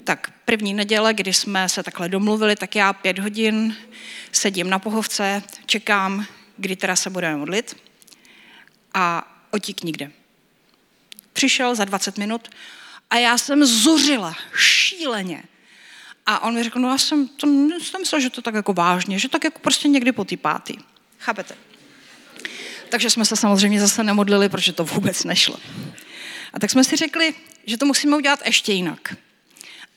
Tak 0.04 0.34
první 0.46 0.74
neděle, 0.74 1.14
kdy 1.14 1.34
jsme 1.34 1.70
se 1.70 1.84
takhle 1.84 2.10
domluvili, 2.10 2.56
tak 2.56 2.76
já 2.76 2.94
pět 2.94 3.20
hodin 3.20 3.76
sedím 4.32 4.70
na 4.70 4.80
pohovce, 4.80 5.44
čekám, 5.66 6.26
kdy 6.58 6.76
teda 6.76 6.96
se 6.96 7.10
budeme 7.10 7.38
modlit 7.38 7.78
a 8.94 9.34
otík 9.52 9.84
nikde. 9.84 10.12
Přišel 11.34 11.76
za 11.76 11.86
20 11.86 12.18
minut 12.18 12.50
a 13.10 13.18
já 13.18 13.38
jsem 13.38 13.66
zuřila 13.66 14.36
šíleně. 14.56 15.44
A 16.32 16.40
on 16.40 16.54
mi 16.54 16.64
řekl, 16.64 16.80
no 16.80 16.90
já 16.90 16.98
jsem 16.98 17.28
to 17.28 17.48
myslel, 18.00 18.22
že 18.22 18.30
to 18.30 18.42
tak 18.42 18.56
jako 18.56 18.74
vážně, 18.74 19.20
že 19.20 19.30
tak 19.30 19.44
jako 19.44 19.60
prostě 19.60 19.88
někdy 19.88 20.12
po 20.12 20.26
ty 20.26 20.38
pátý. 20.38 20.74
Chápete? 21.20 21.56
Takže 22.90 23.10
jsme 23.10 23.26
se 23.26 23.36
samozřejmě 23.36 23.80
zase 23.80 24.04
nemodlili, 24.04 24.50
protože 24.50 24.74
to 24.74 24.86
vůbec 24.86 25.24
nešlo. 25.24 25.58
A 26.54 26.60
tak 26.60 26.72
jsme 26.72 26.84
si 26.84 26.96
řekli, 26.96 27.34
že 27.66 27.78
to 27.78 27.86
musíme 27.86 28.18
udělat 28.18 28.40
ještě 28.46 28.74
jinak. 28.74 29.16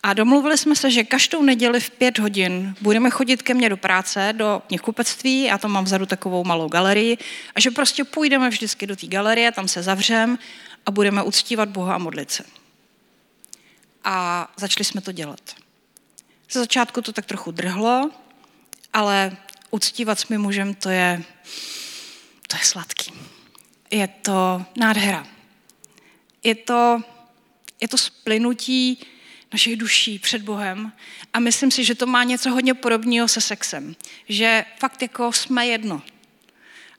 A 0.03 0.15
domluvili 0.15 0.59
jsme 0.59 0.77
se, 0.77 0.91
že 0.91 1.05
každou 1.05 1.43
neděli 1.43 1.81
v 1.81 1.91
pět 1.91 2.19
hodin 2.19 2.75
budeme 2.81 3.11
chodit 3.11 3.43
ke 3.43 3.55
mně 3.55 3.69
do 3.69 3.77
práce, 3.77 4.33
do 4.37 4.63
knihkupectví, 4.67 5.43
já 5.43 5.59
tam 5.59 5.71
mám 5.71 5.85
vzadu 5.85 6.07
takovou 6.07 6.45
malou 6.45 6.69
galerii, 6.69 7.19
a 7.55 7.61
že 7.61 7.71
prostě 7.71 8.05
půjdeme 8.05 8.49
vždycky 8.49 8.87
do 8.87 8.97
té 8.97 9.07
galerie, 9.07 9.53
tam 9.53 9.69
se 9.69 9.83
zavřem 9.83 10.39
a 10.87 10.91
budeme 10.91 11.23
uctívat 11.23 11.69
Boha 11.69 11.95
a 11.95 11.99
modlit 11.99 12.31
se. 12.31 12.45
A 14.05 14.49
začali 14.57 14.85
jsme 14.85 15.01
to 15.01 15.13
dělat. 15.13 15.64
Ze 16.55 16.61
začátku 16.61 17.03
to 17.03 17.13
tak 17.13 17.27
trochu 17.27 17.51
drhlo, 17.51 18.11
ale 18.93 19.37
uctívat 19.71 20.21
s 20.21 20.29
mým 20.29 20.41
mužem 20.41 20.75
to 20.75 20.89
je, 20.89 21.23
to 22.47 22.57
je 22.57 22.65
sladký. 22.65 23.13
Je 23.91 24.09
to 24.09 24.65
nádhera. 24.77 25.27
Je 26.43 26.55
to, 26.55 27.03
je 27.81 27.89
to 27.89 27.99
splynutí 27.99 28.99
našich 29.53 29.77
duší 29.77 30.19
před 30.19 30.43
Bohem 30.43 30.93
a 31.33 31.41
myslím 31.41 31.71
si, 31.71 31.85
že 31.85 31.95
to 31.95 32.07
má 32.07 32.25
něco 32.25 32.51
hodně 32.51 32.75
podobného 32.75 33.29
se 33.29 33.41
sexem. 33.41 33.97
Že 34.29 34.65
fakt 34.79 35.03
jako 35.03 35.33
jsme 35.33 35.67
jedno. 35.67 36.03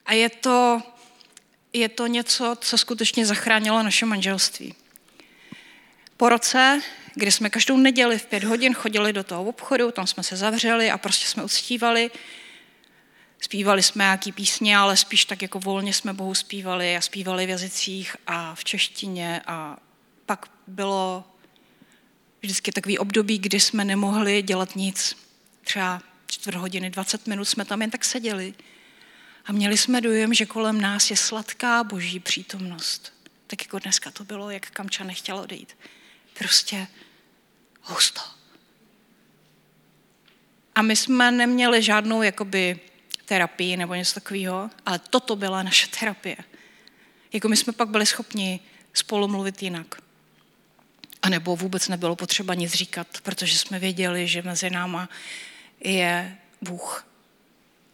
A 0.05 0.13
je 0.13 0.29
to, 0.29 0.81
je 1.74 1.89
to 1.89 2.07
něco, 2.07 2.57
co 2.62 2.77
skutečně 2.77 3.25
zachránilo 3.25 3.83
naše 3.83 4.05
manželství. 4.05 4.75
Po 6.17 6.29
roce, 6.29 6.81
kdy 7.13 7.31
jsme 7.31 7.50
každou 7.50 7.77
neděli 7.77 8.19
v 8.19 8.25
pět 8.25 8.43
hodin 8.43 8.74
chodili 8.74 9.13
do 9.13 9.24
toho 9.24 9.43
obchodu, 9.43 9.91
tam 9.91 10.07
jsme 10.07 10.24
se 10.24 10.36
zavřeli 10.36 10.91
a 10.91 10.98
prostě 10.98 11.27
jsme 11.27 11.43
uctívali, 11.43 12.12
Zpívali 13.45 13.84
jsme 13.84 14.03
nějaký 14.03 14.31
písně, 14.31 14.77
ale 14.77 14.98
spíš 14.98 15.25
tak 15.25 15.41
jako 15.41 15.60
volně 15.60 15.93
jsme 15.93 16.13
Bohu 16.13 16.34
zpívali 16.34 16.98
a 16.98 17.01
zpívali 17.01 17.45
v 17.45 17.50
jazycích 17.50 18.15
a 18.27 18.55
v 18.55 18.63
češtině 18.63 19.41
a 19.48 19.77
pak 20.25 20.51
bylo 20.67 21.24
vždycky 22.41 22.72
takový 22.72 22.98
období, 22.98 23.38
kdy 23.38 23.60
jsme 23.60 23.86
nemohli 23.86 24.41
dělat 24.41 24.75
nic. 24.75 25.17
Třeba 25.63 26.01
čtvrt 26.27 26.55
hodiny, 26.55 26.89
20 26.89 27.27
minut 27.27 27.45
jsme 27.45 27.65
tam 27.65 27.81
jen 27.81 27.91
tak 27.91 28.05
seděli 28.05 28.53
a 29.45 29.51
měli 29.51 29.77
jsme 29.77 30.01
dojem, 30.01 30.34
že 30.34 30.45
kolem 30.45 30.81
nás 30.81 31.12
je 31.12 31.17
sladká 31.17 31.84
boží 31.84 32.19
přítomnost. 32.19 33.13
Tak 33.48 33.62
jako 33.65 33.79
dneska 33.79 34.12
to 34.12 34.24
bylo, 34.24 34.50
jak 34.50 34.69
Kamča 34.69 35.03
nechtěla 35.03 35.41
odejít. 35.41 35.77
Prostě 36.38 36.88
husto. 37.82 38.22
A 40.75 40.82
my 40.82 40.96
jsme 40.96 41.32
neměli 41.32 41.84
žádnou 41.84 42.22
jakoby 42.22 42.80
terapii 43.25 43.77
nebo 43.77 43.96
něco 43.96 44.13
takového, 44.13 44.70
ale 44.86 45.00
toto 45.00 45.36
byla 45.36 45.63
naše 45.63 45.88
terapie. 45.88 46.38
Jako 47.34 47.48
my 47.48 47.58
jsme 47.58 47.74
pak 47.74 47.89
byli 47.89 48.06
schopni 48.06 48.60
spolu 48.94 49.27
mluvit 49.27 49.63
jinak. 49.63 49.96
A 51.22 51.30
nebo 51.30 51.56
vůbec 51.56 51.88
nebylo 51.88 52.15
potřeba 52.15 52.54
nic 52.54 52.74
říkat, 52.74 53.08
protože 53.24 53.58
jsme 53.58 53.80
věděli, 53.80 54.27
že 54.27 54.42
mezi 54.42 54.70
náma 54.70 55.10
je 55.80 56.38
Bůh. 56.62 57.08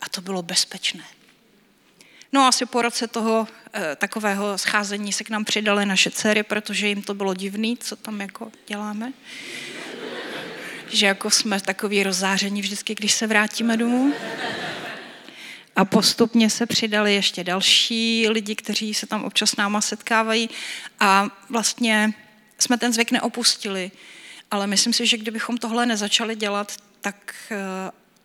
A 0.02 0.10
to 0.10 0.22
bylo 0.22 0.42
bezpečné. 0.42 1.04
No 2.34 2.48
asi 2.48 2.66
po 2.66 2.82
roce 2.82 3.08
toho 3.08 3.48
e, 3.74 3.96
takového 3.96 4.58
scházení 4.58 5.14
se 5.14 5.24
k 5.24 5.30
nám 5.30 5.46
přidali 5.46 5.86
naše 5.86 6.12
dcery, 6.12 6.44
protože 6.44 6.88
jim 6.88 7.02
to 7.02 7.14
bylo 7.14 7.34
divný, 7.34 7.78
co 7.78 7.96
tam 7.96 8.22
jako 8.22 8.52
děláme. 8.68 9.14
že 10.90 11.06
jako 11.06 11.30
jsme 11.30 11.62
takový 11.62 12.04
rozzáření 12.04 12.62
vždycky, 12.62 12.96
když 12.96 13.12
se 13.12 13.28
vrátíme 13.28 13.78
domů. 13.78 14.14
A 15.76 15.86
postupně 15.86 16.50
se 16.50 16.66
přidali 16.66 17.14
ještě 17.14 17.44
další 17.44 18.30
lidi, 18.30 18.56
kteří 18.56 18.94
se 18.94 19.08
tam 19.08 19.24
občas 19.24 19.56
náma 19.56 19.82
setkávají 19.82 20.50
a 21.00 21.30
vlastně 21.50 22.14
jsme 22.60 22.78
ten 22.78 22.94
zvyk 22.94 23.12
neopustili. 23.12 23.92
Ale 24.52 24.68
myslím 24.68 24.94
si, 24.94 25.08
že 25.08 25.18
kdybychom 25.18 25.58
tohle 25.58 25.86
nezačali 25.86 26.36
dělat, 26.36 26.76
tak 27.02 27.36
uh, 27.52 27.58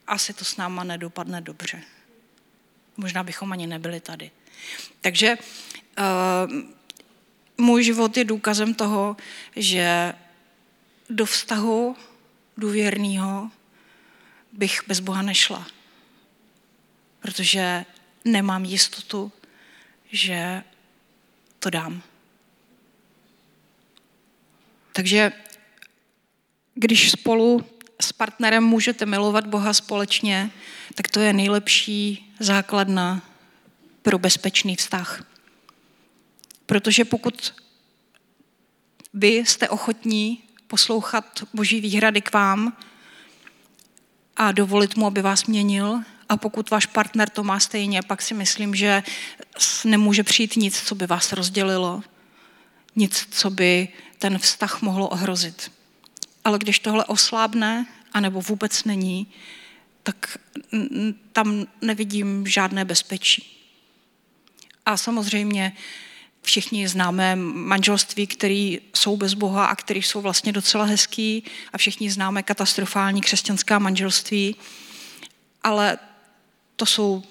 asi 0.07 0.33
to 0.33 0.45
s 0.45 0.57
náma 0.57 0.85
nedopadne 0.85 1.41
dobře. 1.41 1.83
Možná 2.97 3.23
bychom 3.23 3.53
ani 3.53 3.67
nebyli 3.67 4.01
tady. 4.01 4.31
Takže 5.01 5.39
uh, 5.39 6.53
můj 7.59 7.85
život 7.85 8.17
je 8.17 8.25
důkazem 8.25 8.75
toho, 8.75 9.17
že 9.57 10.15
do 11.11 11.27
vztahu 11.27 11.97
důvěrného 12.57 13.51
bych 14.53 14.81
bez 14.87 15.01
Boha 15.01 15.23
nešla. 15.23 15.67
Protože 17.21 17.85
nemám 18.25 18.65
jistotu, 18.65 19.33
že 20.13 20.63
to 21.59 21.71
dám. 21.71 22.03
Takže 24.93 25.33
když 26.75 27.11
spolu 27.11 27.65
s 28.01 28.13
partnerem 28.13 28.65
můžete 28.65 29.07
milovat 29.07 29.47
Boha 29.47 29.73
společně, 29.73 30.51
tak 30.95 31.09
to 31.09 31.21
je 31.21 31.33
nejlepší 31.33 32.33
základna 32.41 33.23
pro 34.03 34.19
bezpečný 34.19 34.77
vztah. 34.77 35.25
Protože 36.67 37.05
pokud 37.05 37.55
vy 39.15 39.29
jste 39.29 39.69
ochotní 39.69 40.43
poslouchat 40.67 41.43
Boží 41.55 41.81
výhrady 41.81 42.21
k 42.21 42.33
vám 42.33 42.77
a 44.37 44.53
dovolit 44.53 44.97
mu, 44.97 45.07
aby 45.07 45.23
vás 45.23 45.45
měnil, 45.45 46.01
a 46.29 46.37
pokud 46.37 46.71
váš 46.71 46.87
partner 46.87 47.31
to 47.31 47.45
má 47.45 47.61
stejně, 47.61 48.03
pak 48.03 48.23
si 48.23 48.35
myslím, 48.35 48.75
že 48.75 49.03
nemůže 49.85 50.23
přijít 50.23 50.57
nic, 50.57 50.83
co 50.83 50.95
by 50.95 51.07
vás 51.07 51.33
rozdělilo, 51.33 52.03
nic, 52.97 53.29
co 53.31 53.51
by 53.51 53.89
ten 54.19 54.39
vztah 54.39 54.83
mohlo 54.83 55.09
ohrozit. 55.09 55.73
Ale 56.47 56.59
když 56.59 56.79
tohle 56.79 57.05
oslábne, 57.05 57.87
anebo 58.13 58.41
vůbec 58.41 58.85
není, 58.85 59.27
tak 60.03 60.39
tam 61.33 61.67
nevidím 61.83 62.47
žádné 62.47 62.85
bezpečí. 62.85 63.67
A 64.87 64.97
samozřejmě 64.97 65.77
všichni 66.43 66.89
známe 66.89 67.37
manželství, 67.37 68.27
které 68.27 68.77
jsou 68.95 69.17
bez 69.17 69.35
Boha 69.35 69.67
a 69.67 69.75
které 69.75 69.99
jsou 69.99 70.21
vlastně 70.21 70.53
docela 70.53 70.85
hezký 70.85 71.45
a 71.73 71.79
všichni 71.79 72.11
známe 72.11 72.43
katastrofální 72.43 73.21
křesťanská 73.21 73.79
manželství, 73.79 74.57
ale 75.63 75.99
to 76.77 76.87
jsou 76.87 77.23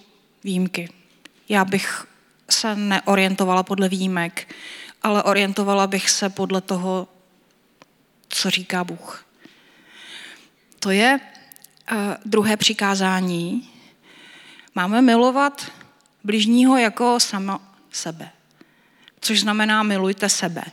výjimky. 0.43 0.89
Já 1.49 1.65
bych 1.65 2.07
se 2.49 2.75
neorientovala 2.75 3.63
podle 3.63 3.89
výjimek, 3.89 4.55
ale 5.03 5.23
orientovala 5.23 5.87
bych 5.87 6.09
se 6.09 6.29
podle 6.29 6.61
toho, 6.61 7.07
co 8.35 8.49
říká 8.49 8.83
Bůh. 8.83 9.25
To 10.79 10.91
je 10.91 11.19
uh, 11.91 11.97
druhé 12.25 12.57
přikázání. 12.57 13.69
Máme 14.75 15.01
milovat 15.01 15.71
bližního 16.23 16.77
jako 16.77 17.19
samo 17.19 17.59
sebe. 17.91 18.29
Což 19.21 19.39
znamená 19.39 19.83
milujte 19.83 20.29
sebe. 20.29 20.63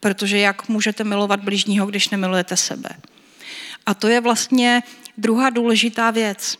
Protože 0.00 0.38
jak 0.38 0.68
můžete 0.68 1.04
milovat 1.04 1.40
bližního, 1.40 1.86
když 1.86 2.08
nemilujete 2.08 2.56
sebe? 2.56 2.88
A 3.86 3.94
to 3.94 4.08
je 4.08 4.20
vlastně 4.20 4.82
druhá 5.16 5.50
důležitá 5.50 6.10
věc. 6.10 6.58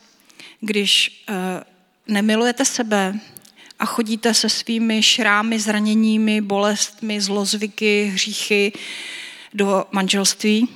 Když 0.60 1.24
uh, 1.28 1.34
nemilujete 2.06 2.64
sebe 2.64 3.20
a 3.78 3.86
chodíte 3.86 4.34
se 4.34 4.48
svými 4.48 5.02
šrámy, 5.02 5.60
zraněními, 5.60 6.40
bolestmi, 6.40 7.20
zlozvyky, 7.20 8.10
hříchy 8.14 8.72
do 9.54 9.86
manželství, 9.92 10.68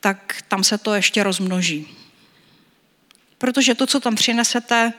tak 0.00 0.42
tam 0.48 0.64
se 0.64 0.78
to 0.78 0.94
ještě 0.94 1.22
rozmnoží. 1.22 1.88
Protože 3.38 3.74
to, 3.74 3.86
co 3.86 4.00
tam 4.00 4.14
přinesete, 4.14 4.92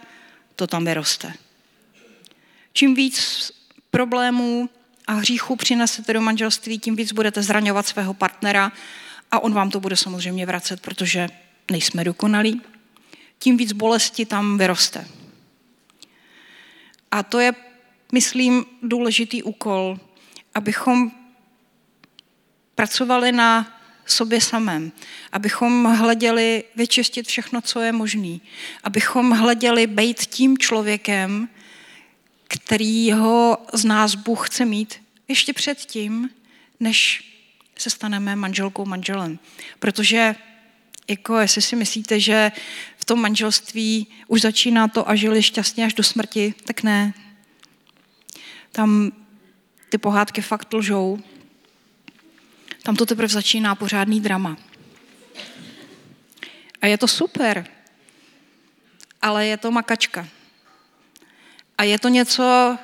to 0.55 0.67
tam 0.67 0.85
vyroste. 0.85 1.33
Čím 2.73 2.95
víc 2.95 3.51
problémů 3.91 4.69
a 5.07 5.13
hříchů 5.13 5.55
přinesete 5.55 6.13
do 6.13 6.21
manželství, 6.21 6.79
tím 6.79 6.95
víc 6.95 7.11
budete 7.11 7.43
zraňovat 7.43 7.87
svého 7.87 8.13
partnera 8.13 8.71
a 9.31 9.39
on 9.39 9.53
vám 9.53 9.69
to 9.69 9.79
bude 9.79 9.95
samozřejmě 9.95 10.45
vracet, 10.45 10.81
protože 10.81 11.27
nejsme 11.71 12.03
dokonalí. 12.03 12.61
Tím 13.39 13.57
víc 13.57 13.71
bolesti 13.71 14.25
tam 14.25 14.57
vyroste. 14.57 15.07
A 17.11 17.23
to 17.23 17.39
je, 17.39 17.53
myslím, 18.11 18.65
důležitý 18.83 19.43
úkol, 19.43 19.99
abychom 20.55 21.11
pracovali 22.81 23.31
na 23.31 23.79
sobě 24.05 24.41
samém, 24.41 24.91
abychom 25.31 25.85
hleděli 25.85 26.63
vyčistit 26.75 27.27
všechno, 27.27 27.61
co 27.61 27.79
je 27.79 27.91
možné, 27.91 28.37
abychom 28.83 29.31
hleděli 29.31 29.87
být 29.87 30.17
tím 30.17 30.57
člověkem, 30.57 31.49
který 32.47 33.11
ho 33.11 33.57
z 33.73 33.85
nás 33.85 34.15
Bůh 34.15 34.49
chce 34.49 34.65
mít 34.65 35.01
ještě 35.27 35.53
předtím, 35.53 36.29
než 36.79 37.23
se 37.77 37.89
staneme 37.89 38.35
manželkou, 38.35 38.85
manželem. 38.85 39.39
Protože 39.79 40.35
jako 41.07 41.37
jestli 41.37 41.61
si 41.61 41.75
myslíte, 41.75 42.19
že 42.19 42.51
v 42.97 43.05
tom 43.05 43.21
manželství 43.21 44.07
už 44.27 44.41
začíná 44.41 44.87
to 44.87 45.09
a 45.09 45.15
žili 45.15 45.43
šťastně 45.43 45.85
až 45.85 45.93
do 45.93 46.03
smrti, 46.03 46.53
tak 46.65 46.83
ne. 46.83 47.13
Tam 48.71 49.11
ty 49.89 49.97
pohádky 49.97 50.41
fakt 50.41 50.73
lžou. 50.73 51.19
Tam 52.83 52.95
to 52.95 53.05
teprve 53.05 53.27
začíná 53.27 53.75
pořádný 53.75 54.21
drama. 54.21 54.57
A 56.81 56.87
je 56.87 56.97
to 56.97 57.07
super, 57.07 57.67
ale 59.21 59.47
je 59.47 59.57
to 59.57 59.71
makačka. 59.71 60.27
A 61.77 61.83
je 61.83 61.99
to 61.99 62.07
něco, 62.07 62.77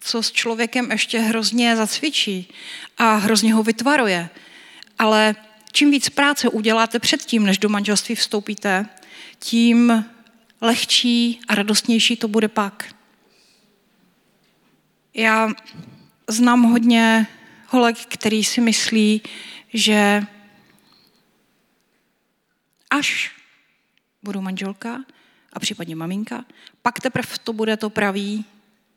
co 0.00 0.22
s 0.22 0.32
člověkem 0.32 0.90
ještě 0.90 1.18
hrozně 1.18 1.76
zacvičí 1.76 2.48
a 2.98 3.14
hrozně 3.14 3.54
ho 3.54 3.62
vytvaruje. 3.62 4.30
Ale 4.98 5.34
čím 5.72 5.90
víc 5.90 6.08
práce 6.08 6.48
uděláte 6.48 6.98
předtím, 6.98 7.46
než 7.46 7.58
do 7.58 7.68
manželství 7.68 8.14
vstoupíte, 8.14 8.86
tím 9.38 10.04
lehčí 10.60 11.40
a 11.48 11.54
radostnější 11.54 12.16
to 12.16 12.28
bude 12.28 12.48
pak. 12.48 12.94
Já 15.14 15.50
znám 16.28 16.62
hodně 16.62 17.26
holek, 17.70 17.96
který 18.06 18.44
si 18.44 18.60
myslí, 18.60 19.22
že 19.74 20.22
až 22.90 23.30
budu 24.22 24.40
manželka 24.40 25.04
a 25.52 25.60
případně 25.60 25.96
maminka, 25.96 26.44
pak 26.82 27.00
teprve 27.00 27.38
to 27.44 27.52
bude 27.52 27.76
to 27.76 27.90
pravý, 27.90 28.44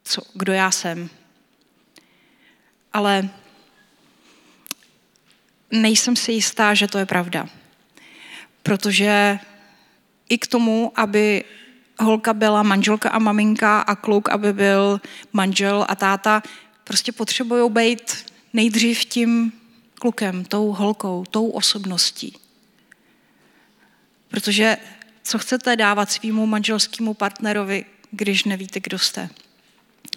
co, 0.04 0.22
kdo 0.34 0.54
já 0.54 0.72
jsem. 0.72 1.10
Ale 2.94 3.30
nejsem 5.72 6.16
si 6.16 6.32
jistá, 6.32 6.74
že 6.74 6.88
to 6.88 6.98
je 6.98 7.06
pravda. 7.06 7.50
Protože 8.64 9.40
i 10.30 10.38
k 10.38 10.48
tomu, 10.48 10.92
aby 10.96 11.44
holka 12.00 12.34
byla 12.34 12.64
manželka 12.64 13.10
a 13.10 13.20
maminka 13.20 13.82
a 13.82 13.96
kluk, 13.96 14.30
aby 14.30 14.54
byl 14.54 15.02
manžel 15.34 15.86
a 15.90 15.96
táta, 15.96 16.44
prostě 16.84 17.12
potřebují 17.12 17.72
být 17.72 18.33
nejdřív 18.54 19.06
tím 19.06 19.54
klukem, 19.96 20.46
tou 20.46 20.72
holkou, 20.72 21.26
tou 21.32 21.50
osobností. 21.50 22.38
Protože 24.28 24.78
co 25.24 25.40
chcete 25.40 25.76
dávat 25.76 26.12
svýmu 26.12 26.46
manželskému 26.46 27.14
partnerovi, 27.14 27.86
když 28.12 28.44
nevíte, 28.44 28.80
kdo 28.80 29.00
jste? 29.00 29.30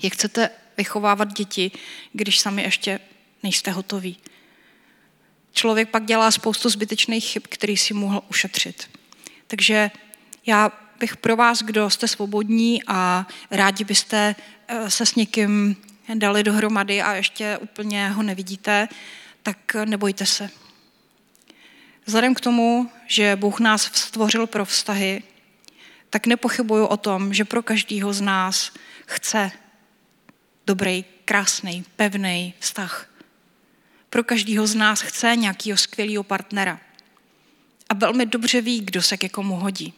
Jak 0.03 0.13
chcete 0.13 0.51
vychovávat 0.77 1.33
děti, 1.33 1.71
když 2.13 2.39
sami 2.39 2.63
ještě 2.63 3.01
nejste 3.43 3.71
hotoví? 3.71 4.17
Člověk 5.53 5.89
pak 5.89 6.05
dělá 6.05 6.31
spoustu 6.31 6.69
zbytečných 6.69 7.25
chyb, 7.25 7.43
který 7.49 7.77
si 7.77 7.95
mohl 7.95 8.23
ušetřit. 8.31 8.91
Takže 9.47 9.91
já 10.47 10.73
bych 11.01 11.17
pro 11.17 11.37
vás, 11.37 11.63
kdo 11.63 11.91
jste 11.91 12.09
svobodní 12.09 12.83
a 12.87 13.27
rádi 13.51 13.85
byste 13.85 14.37
eh, 14.69 14.91
se 14.91 15.07
s 15.07 15.15
někým 15.15 15.77
dali 16.15 16.43
dohromady 16.43 17.03
a 17.03 17.15
ještě 17.15 17.59
úplně 17.59 18.09
ho 18.09 18.23
nevidíte, 18.23 18.89
tak 19.43 19.77
nebojte 19.85 20.27
se. 20.27 20.51
Vzhledem 22.07 22.35
k 22.35 22.41
tomu, 22.41 22.91
že 23.07 23.37
Bůh 23.37 23.61
nás 23.61 23.83
stvořil 23.83 24.47
pro 24.47 24.65
vztahy, 24.65 25.23
tak 26.11 26.27
nepochybuju 26.27 26.87
o 26.87 26.97
tom, 26.97 27.35
že 27.35 27.45
pro 27.45 27.63
každého 27.63 28.13
z 28.13 28.21
nás 28.21 28.73
chce 29.07 29.53
dobrý, 30.67 31.05
krásný, 31.25 31.85
pevný 31.97 32.55
vztah. 32.59 33.11
Pro 34.11 34.25
každého 34.25 34.67
z 34.67 34.75
nás 34.75 35.01
chce 35.01 35.37
nějakého 35.37 35.79
skvělého 35.79 36.23
partnera. 36.23 36.81
A 37.89 37.95
velmi 37.95 38.27
dobře 38.27 38.61
ví, 38.61 38.81
kdo 38.81 39.03
se 39.03 39.17
ke 39.17 39.29
komu 39.29 39.57
hodí. 39.57 39.95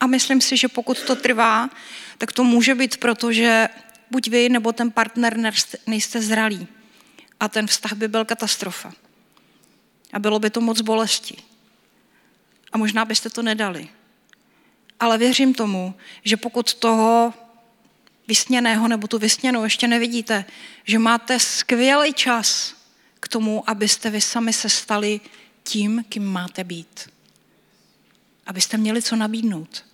A 0.00 0.06
myslím 0.06 0.40
si, 0.40 0.56
že 0.56 0.68
pokud 0.68 1.02
to 1.02 1.16
trvá, 1.16 1.70
tak 2.18 2.32
to 2.32 2.44
může 2.44 2.74
být 2.74 2.96
proto, 2.96 3.32
že 3.32 3.68
buď 4.12 4.28
vy 4.28 4.48
nebo 4.48 4.72
ten 4.72 4.90
partner 4.90 5.52
nejste 5.86 6.22
zralí. 6.22 6.68
A 7.40 7.48
ten 7.48 7.66
vztah 7.66 7.92
by 7.92 8.08
byl 8.08 8.24
katastrofa. 8.24 8.92
A 10.12 10.18
bylo 10.18 10.38
by 10.38 10.50
to 10.50 10.60
moc 10.60 10.80
bolesti. 10.80 11.36
A 12.72 12.78
možná 12.78 13.04
byste 13.04 13.30
to 13.30 13.42
nedali. 13.42 13.88
Ale 15.00 15.18
věřím 15.18 15.54
tomu, 15.54 15.94
že 16.24 16.36
pokud 16.36 16.74
toho 16.74 17.34
vysněného 18.28 18.88
nebo 18.88 19.06
tu 19.06 19.18
vysněnou 19.18 19.64
ještě 19.64 19.88
nevidíte, 19.88 20.44
že 20.84 20.98
máte 20.98 21.40
skvělý 21.40 22.14
čas 22.14 22.74
k 23.20 23.28
tomu, 23.28 23.70
abyste 23.70 24.10
vy 24.10 24.20
sami 24.20 24.52
se 24.52 24.68
stali 24.68 25.20
tím, 25.62 26.04
kým 26.08 26.24
máte 26.24 26.64
být. 26.64 27.10
abyste 28.46 28.76
měli 28.76 29.02
co 29.02 29.16
nabídnout. 29.16 29.84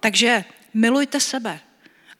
Takže 0.00 0.44
milujte 0.76 1.20
sebe. 1.20 1.60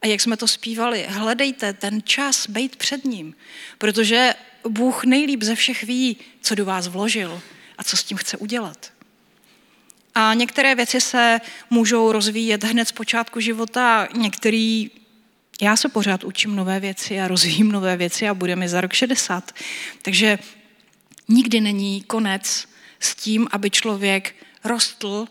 A 0.03 0.07
jak 0.07 0.21
jsme 0.21 0.37
to 0.37 0.49
zpívali, 0.49 1.07
hledejte 1.09 1.73
ten 1.73 2.03
čas 2.03 2.49
být 2.49 2.77
před 2.77 3.05
ním, 3.05 3.35
protože 3.79 4.35
Bůh 4.69 5.05
nejlíp 5.05 5.43
ze 5.43 5.55
všech 5.55 5.83
ví, 5.83 6.17
co 6.41 6.55
do 6.55 6.65
vás 6.65 6.87
vložil 6.87 7.43
a 7.79 7.85
co 7.85 7.97
s 7.97 8.05
tím 8.05 8.17
chce 8.17 8.37
udělat. 8.37 8.93
A 10.15 10.35
některé 10.35 10.75
věci 10.75 11.01
se 11.01 11.41
můžou 11.71 12.13
rozvíjet 12.13 12.65
hned 12.65 12.89
z 12.89 12.93
počátku 12.93 13.41
života, 13.41 14.09
některý 14.17 14.91
já 15.61 15.77
se 15.77 15.89
pořád 15.89 16.25
učím 16.25 16.57
nové 16.57 16.81
věci 16.81 17.21
a 17.21 17.29
rozvíjím 17.29 17.73
nové 17.73 17.97
věci 17.97 18.29
a 18.29 18.35
bude 18.35 18.57
mi 18.57 18.69
za 18.69 18.81
rok 18.81 18.93
60. 18.93 19.53
Takže 20.03 20.39
nikdy 21.29 21.61
není 21.61 22.03
konec 22.03 22.69
s 23.01 23.15
tím, 23.15 23.49
aby 23.51 23.71
člověk 23.71 24.35
rostl 24.65 25.27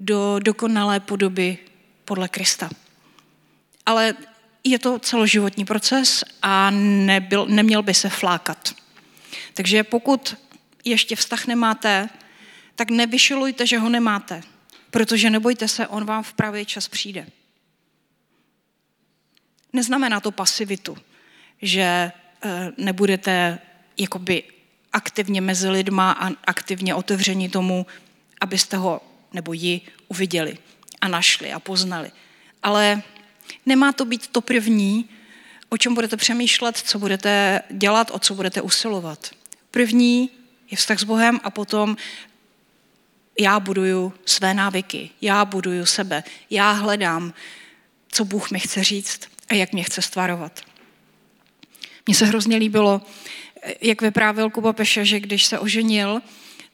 do 0.00 0.38
dokonalé 0.38 1.00
podoby 1.00 1.58
podle 2.08 2.28
Krista. 2.28 2.70
Ale 3.86 4.14
je 4.64 4.78
to 4.78 4.98
celoživotní 4.98 5.64
proces 5.64 6.24
a 6.42 6.70
nebyl, 6.72 7.46
neměl 7.46 7.82
by 7.82 7.94
se 7.94 8.08
flákat. 8.08 8.72
Takže 9.54 9.84
pokud 9.84 10.36
ještě 10.84 11.16
vztah 11.16 11.46
nemáte, 11.46 12.08
tak 12.74 12.90
nevyšilujte, 12.90 13.66
že 13.66 13.78
ho 13.78 13.88
nemáte, 13.88 14.40
protože 14.90 15.30
nebojte 15.30 15.68
se, 15.68 15.86
on 15.86 16.04
vám 16.04 16.22
v 16.22 16.32
pravý 16.32 16.64
čas 16.64 16.88
přijde. 16.88 17.26
Neznamená 19.72 20.20
to 20.20 20.30
pasivitu, 20.30 20.96
že 21.62 21.82
eh, 21.82 22.12
nebudete 22.76 23.58
jakoby 23.96 24.42
aktivně 24.92 25.40
mezi 25.40 25.68
lidma 25.68 26.12
a 26.12 26.30
aktivně 26.44 26.94
otevření 26.94 27.48
tomu, 27.48 27.86
abyste 28.40 28.76
ho 28.76 29.00
nebo 29.32 29.52
ji 29.52 29.80
uviděli 30.08 30.58
a 31.00 31.08
našli 31.08 31.52
a 31.52 31.60
poznali. 31.60 32.10
Ale 32.62 33.02
nemá 33.66 33.92
to 33.92 34.04
být 34.04 34.26
to 34.26 34.40
první, 34.40 35.08
o 35.68 35.76
čem 35.76 35.94
budete 35.94 36.16
přemýšlet, 36.16 36.76
co 36.76 36.98
budete 36.98 37.62
dělat, 37.70 38.10
o 38.10 38.18
co 38.18 38.34
budete 38.34 38.62
usilovat. 38.62 39.30
První 39.70 40.30
je 40.70 40.76
vztah 40.76 40.98
s 40.98 41.04
Bohem 41.04 41.40
a 41.42 41.50
potom 41.50 41.96
já 43.40 43.60
buduju 43.60 44.12
své 44.26 44.54
návyky, 44.54 45.10
já 45.20 45.44
buduju 45.44 45.86
sebe, 45.86 46.24
já 46.50 46.72
hledám, 46.72 47.34
co 48.08 48.24
Bůh 48.24 48.50
mi 48.50 48.60
chce 48.60 48.84
říct 48.84 49.20
a 49.48 49.54
jak 49.54 49.72
mě 49.72 49.82
chce 49.82 50.02
stvarovat. 50.02 50.60
Mně 52.06 52.14
se 52.14 52.26
hrozně 52.26 52.56
líbilo, 52.56 53.02
jak 53.80 54.02
vyprávěl 54.02 54.50
Kuba 54.50 54.72
Peša, 54.72 55.04
že 55.04 55.20
když 55.20 55.44
se 55.44 55.58
oženil, 55.58 56.22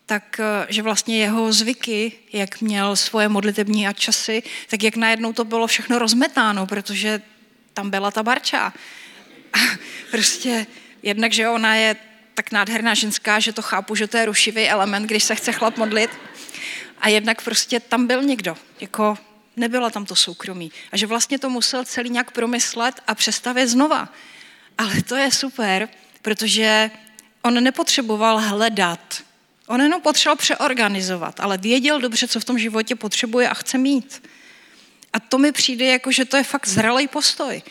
tak 0.07 0.41
že 0.69 0.83
vlastně 0.83 1.19
jeho 1.19 1.53
zvyky, 1.53 2.13
jak 2.33 2.61
měl 2.61 2.97
svoje 2.97 3.29
modlitební 3.29 3.89
a 3.89 3.93
časy, 3.93 4.43
tak 4.69 4.83
jak 4.83 4.97
najednou 4.97 5.33
to 5.33 5.45
bylo 5.45 5.67
všechno 5.67 5.99
rozmetáno, 5.99 6.67
protože 6.67 7.23
tam 7.75 7.91
byla 7.91 8.11
ta 8.11 8.23
barča. 8.23 8.73
A 9.53 9.59
prostě 10.11 10.67
jednak, 11.03 11.33
že 11.33 11.49
ona 11.49 11.75
je 11.75 11.97
tak 12.35 12.53
nádherná 12.53 12.95
ženská, 12.95 13.41
že 13.41 13.53
to 13.53 13.63
chápu, 13.63 13.95
že 13.95 14.07
to 14.07 14.17
je 14.17 14.27
rušivý 14.27 14.69
element, 14.69 15.07
když 15.07 15.25
se 15.25 15.35
chce 15.35 15.53
chlap 15.53 15.77
modlit. 15.77 16.11
A 16.99 17.09
jednak 17.09 17.43
prostě 17.43 17.81
tam 17.81 18.07
byl 18.07 18.23
někdo, 18.23 18.57
jako 18.81 19.19
nebyla 19.57 19.91
tam 19.91 20.07
to 20.07 20.17
soukromí. 20.17 20.73
A 20.93 20.97
že 20.97 21.07
vlastně 21.07 21.39
to 21.39 21.51
musel 21.51 21.85
celý 21.85 22.11
nějak 22.11 22.31
promyslet 22.31 23.01
a 23.07 23.15
přestavět 23.15 23.69
znova. 23.69 24.09
Ale 24.79 25.03
to 25.03 25.17
je 25.17 25.31
super, 25.31 25.89
protože 26.23 26.91
on 27.43 27.65
nepotřeboval 27.65 28.39
hledat. 28.39 29.23
On 29.67 29.81
jenom 29.81 30.01
potřeboval 30.01 30.37
přeorganizovat, 30.37 31.41
ale 31.41 31.59
věděl 31.59 32.01
dobře, 32.01 32.29
co 32.29 32.41
v 32.41 32.45
tom 32.45 32.59
životě 32.59 32.95
potřebuje 32.95 33.49
a 33.49 33.55
chce 33.55 33.79
mít. 33.79 34.23
A 35.13 35.21
to 35.21 35.39
mi 35.39 35.53
přijde 35.53 35.85
jako, 35.85 36.13
že 36.13 36.25
to 36.25 36.37
je 36.37 36.45
fakt 36.45 36.69
zralý 36.69 37.09
postoj. 37.09 37.63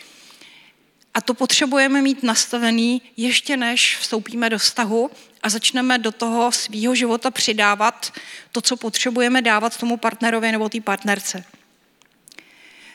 A 1.14 1.20
to 1.20 1.34
potřebujeme 1.34 2.02
mít 2.02 2.22
nastavený 2.22 3.02
ještě 3.16 3.56
než 3.56 3.96
vstoupíme 4.00 4.50
do 4.50 4.58
vztahu 4.58 5.10
a 5.42 5.48
začneme 5.48 5.98
do 5.98 6.12
toho 6.12 6.52
svýho 6.52 6.94
života 6.94 7.30
přidávat 7.30 8.12
to, 8.52 8.60
co 8.60 8.76
potřebujeme 8.76 9.42
dávat 9.42 9.76
tomu 9.76 9.96
partnerovi 9.96 10.52
nebo 10.52 10.68
té 10.68 10.80
partnerce. 10.80 11.44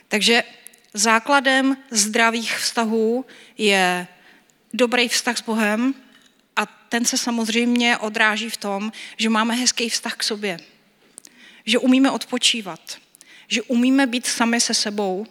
Takže 0.07 0.43
základem 0.93 1.77
zdravých 1.91 2.57
vztahů 2.57 3.25
je 3.57 4.07
dobrý 4.73 5.07
vztah 5.07 5.37
s 5.37 5.41
Bohem 5.41 5.93
a 6.59 6.65
ten 6.65 7.05
se 7.05 7.17
samozřejmě 7.17 7.97
odráží 7.97 8.49
v 8.49 8.57
tom, 8.57 8.91
že 9.17 9.29
máme 9.29 9.55
hezký 9.55 9.89
vztah 9.89 10.15
k 10.15 10.23
sobě, 10.23 10.59
že 11.65 11.77
umíme 11.77 12.11
odpočívat, 12.11 12.97
že 13.47 13.61
umíme 13.61 14.07
být 14.07 14.27
sami 14.27 14.61
se 14.61 14.73
sebou, 14.73 15.27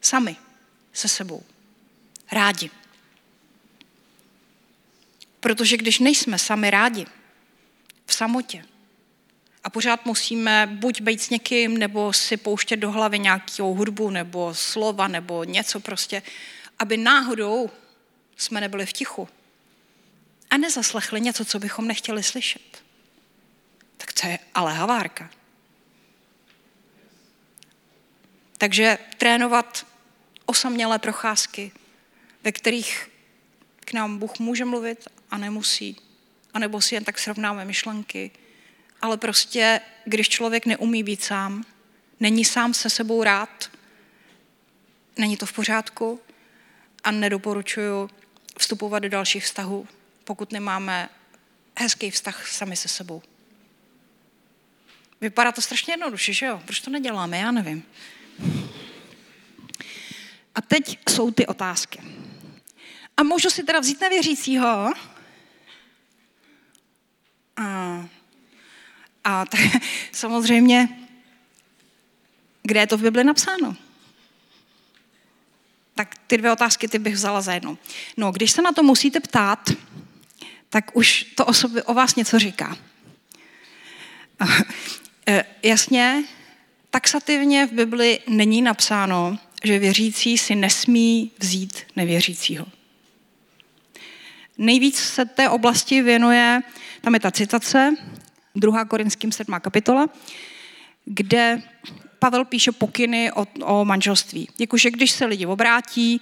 sami 0.00 0.36
se 0.92 1.08
sebou, 1.08 1.42
rádi. 2.32 2.70
Protože 5.40 5.76
když 5.76 5.98
nejsme 5.98 6.38
sami 6.38 6.70
rádi, 6.70 7.06
v 8.06 8.14
samotě, 8.14 8.64
a 9.64 9.70
pořád 9.70 10.06
musíme 10.06 10.66
buď 10.72 11.00
být 11.00 11.22
s 11.22 11.30
někým, 11.30 11.78
nebo 11.78 12.12
si 12.12 12.36
pouštět 12.36 12.76
do 12.76 12.90
hlavy 12.90 13.18
nějakou 13.18 13.74
hudbu, 13.74 14.10
nebo 14.10 14.54
slova, 14.54 15.08
nebo 15.08 15.44
něco 15.44 15.80
prostě, 15.80 16.22
aby 16.78 16.96
náhodou 16.96 17.70
jsme 18.36 18.60
nebyli 18.60 18.86
v 18.86 18.92
tichu 18.92 19.28
a 20.56 20.58
nezaslechli 20.58 21.20
něco, 21.20 21.44
co 21.44 21.58
bychom 21.58 21.88
nechtěli 21.88 22.22
slyšet. 22.22 22.82
Tak 23.96 24.12
to 24.12 24.26
je 24.26 24.38
ale 24.54 24.74
havárka. 24.74 25.30
Takže 28.58 28.98
trénovat 29.18 29.86
osamělé 30.46 30.98
procházky, 30.98 31.72
ve 32.44 32.52
kterých 32.52 33.10
k 33.80 33.92
nám 33.92 34.18
Bůh 34.18 34.38
může 34.38 34.64
mluvit 34.64 35.08
a 35.30 35.38
nemusí, 35.38 35.96
a 36.54 36.58
nebo 36.58 36.80
si 36.80 36.94
jen 36.94 37.04
tak 37.04 37.18
srovnáme 37.18 37.64
myšlenky, 37.64 38.30
ale 39.02 39.16
prostě, 39.16 39.80
když 40.04 40.28
člověk 40.28 40.66
neumí 40.66 41.02
být 41.02 41.24
sám, 41.24 41.64
není 42.20 42.44
sám 42.44 42.74
se 42.74 42.90
sebou 42.90 43.22
rád, 43.22 43.70
není 45.16 45.36
to 45.36 45.46
v 45.46 45.52
pořádku 45.52 46.20
a 47.04 47.10
nedoporučuju 47.10 48.10
vstupovat 48.58 48.98
do 48.98 49.08
dalších 49.08 49.44
vztahů, 49.44 49.88
pokud 50.26 50.52
nemáme 50.52 51.08
hezký 51.78 52.10
vztah 52.10 52.48
sami 52.48 52.76
se 52.76 52.88
sebou. 52.88 53.22
Vypadá 55.20 55.52
to 55.52 55.62
strašně 55.62 55.92
jednoduše, 55.92 56.32
že 56.32 56.46
jo? 56.46 56.62
Proč 56.64 56.80
to 56.80 56.90
neděláme? 56.90 57.38
Já 57.38 57.50
nevím. 57.50 57.82
A 60.54 60.60
teď 60.60 60.98
jsou 61.10 61.30
ty 61.30 61.46
otázky. 61.46 62.00
A 63.16 63.22
můžu 63.22 63.50
si 63.50 63.62
teda 63.62 63.80
vzít 63.80 64.00
nevěřícího? 64.00 64.92
A 67.56 68.08
a 69.26 69.44
tak, 69.44 69.60
samozřejmě, 70.12 70.88
kde 72.62 72.80
je 72.80 72.86
to 72.86 72.96
v 72.96 73.02
Bibli 73.02 73.24
napsáno? 73.24 73.76
Tak 75.94 76.14
ty 76.26 76.38
dvě 76.38 76.52
otázky 76.52 76.88
ty 76.88 76.98
bych 76.98 77.14
vzala 77.14 77.40
za 77.40 77.52
jednu. 77.52 77.78
No, 78.16 78.32
když 78.32 78.50
se 78.50 78.62
na 78.62 78.72
to 78.72 78.82
musíte 78.82 79.20
ptát, 79.20 79.70
tak 80.70 80.96
už 80.96 81.22
to 81.34 81.46
o, 81.46 81.52
sobě, 81.52 81.82
o 81.82 81.94
vás 81.94 82.16
něco 82.16 82.38
říká. 82.38 82.76
E, 85.28 85.44
jasně, 85.62 86.24
taxativně 86.90 87.66
v 87.66 87.72
Bibli 87.72 88.18
není 88.28 88.62
napsáno, 88.62 89.38
že 89.64 89.78
věřící 89.78 90.38
si 90.38 90.54
nesmí 90.54 91.30
vzít 91.38 91.78
nevěřícího. 91.96 92.66
Nejvíc 94.58 94.98
se 94.98 95.24
té 95.24 95.48
oblasti 95.48 96.02
věnuje, 96.02 96.62
tam 97.00 97.14
je 97.14 97.20
ta 97.20 97.30
citace, 97.30 97.94
2. 98.54 98.84
Korinským 98.84 99.32
7. 99.32 99.60
kapitola, 99.60 100.06
kde 101.04 101.62
Pavel 102.18 102.44
píše 102.44 102.72
pokyny 102.72 103.32
o, 103.32 103.46
o 103.62 103.84
manželství. 103.84 104.48
Jakože 104.58 104.90
když 104.90 105.10
se 105.10 105.26
lidi 105.26 105.46
obrátí 105.46 106.20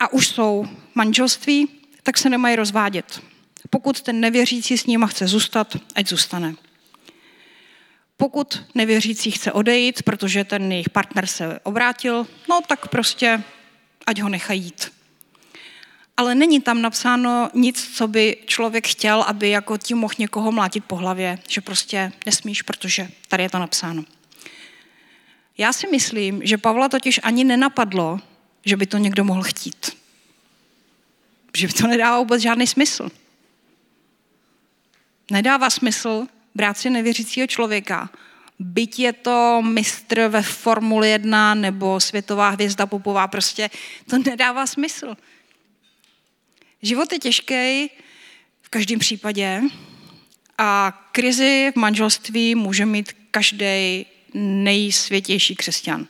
a 0.00 0.12
už 0.12 0.26
jsou 0.26 0.68
manželství, 0.94 1.68
tak 2.02 2.18
se 2.18 2.30
nemají 2.30 2.56
rozvádět. 2.56 3.22
Pokud 3.70 4.00
ten 4.00 4.20
nevěřící 4.20 4.78
s 4.78 4.86
nima 4.86 5.06
chce 5.06 5.26
zůstat, 5.26 5.76
ať 5.94 6.08
zůstane. 6.08 6.54
Pokud 8.16 8.62
nevěřící 8.74 9.30
chce 9.30 9.52
odejít, 9.52 10.02
protože 10.02 10.44
ten 10.44 10.72
jejich 10.72 10.90
partner 10.90 11.26
se 11.26 11.60
obrátil, 11.62 12.26
no 12.48 12.60
tak 12.68 12.88
prostě 12.88 13.42
ať 14.06 14.20
ho 14.20 14.28
nechají 14.28 14.62
jít 14.62 14.96
ale 16.16 16.34
není 16.34 16.60
tam 16.60 16.82
napsáno 16.82 17.50
nic, 17.54 17.90
co 17.96 18.08
by 18.08 18.36
člověk 18.46 18.86
chtěl, 18.86 19.22
aby 19.22 19.50
jako 19.50 19.76
tím 19.78 19.98
mohl 19.98 20.14
někoho 20.18 20.52
mlátit 20.52 20.84
po 20.84 20.96
hlavě, 20.96 21.38
že 21.48 21.60
prostě 21.60 22.12
nesmíš, 22.26 22.62
protože 22.62 23.08
tady 23.28 23.42
je 23.42 23.50
to 23.50 23.58
napsáno. 23.58 24.04
Já 25.58 25.72
si 25.72 25.86
myslím, 25.86 26.40
že 26.46 26.58
Pavla 26.58 26.88
totiž 26.88 27.20
ani 27.22 27.44
nenapadlo, 27.44 28.20
že 28.64 28.76
by 28.76 28.86
to 28.86 28.98
někdo 28.98 29.24
mohl 29.24 29.42
chtít. 29.42 29.96
Že 31.56 31.66
by 31.66 31.72
to 31.72 31.86
nedává 31.86 32.18
vůbec 32.18 32.42
žádný 32.42 32.66
smysl. 32.66 33.08
Nedává 35.30 35.70
smysl 35.70 36.26
brát 36.54 36.78
si 36.78 36.90
nevěřícího 36.90 37.46
člověka, 37.46 38.10
byť 38.58 38.98
je 38.98 39.12
to 39.12 39.62
mistr 39.62 40.28
ve 40.28 40.42
Formuli 40.42 41.10
1 41.10 41.54
nebo 41.54 42.00
světová 42.00 42.48
hvězda 42.50 42.86
popová, 42.86 43.28
prostě 43.28 43.70
to 44.10 44.18
nedává 44.18 44.66
smysl. 44.66 45.16
Život 46.82 47.12
je 47.12 47.18
těžký 47.18 47.90
v 48.62 48.68
každém 48.70 48.98
případě 48.98 49.62
a 50.58 51.02
krizi 51.12 51.72
v 51.74 51.78
manželství 51.78 52.54
může 52.54 52.86
mít 52.86 53.12
každý 53.30 54.06
nejsvětější 54.34 55.56
křesťan. 55.56 56.06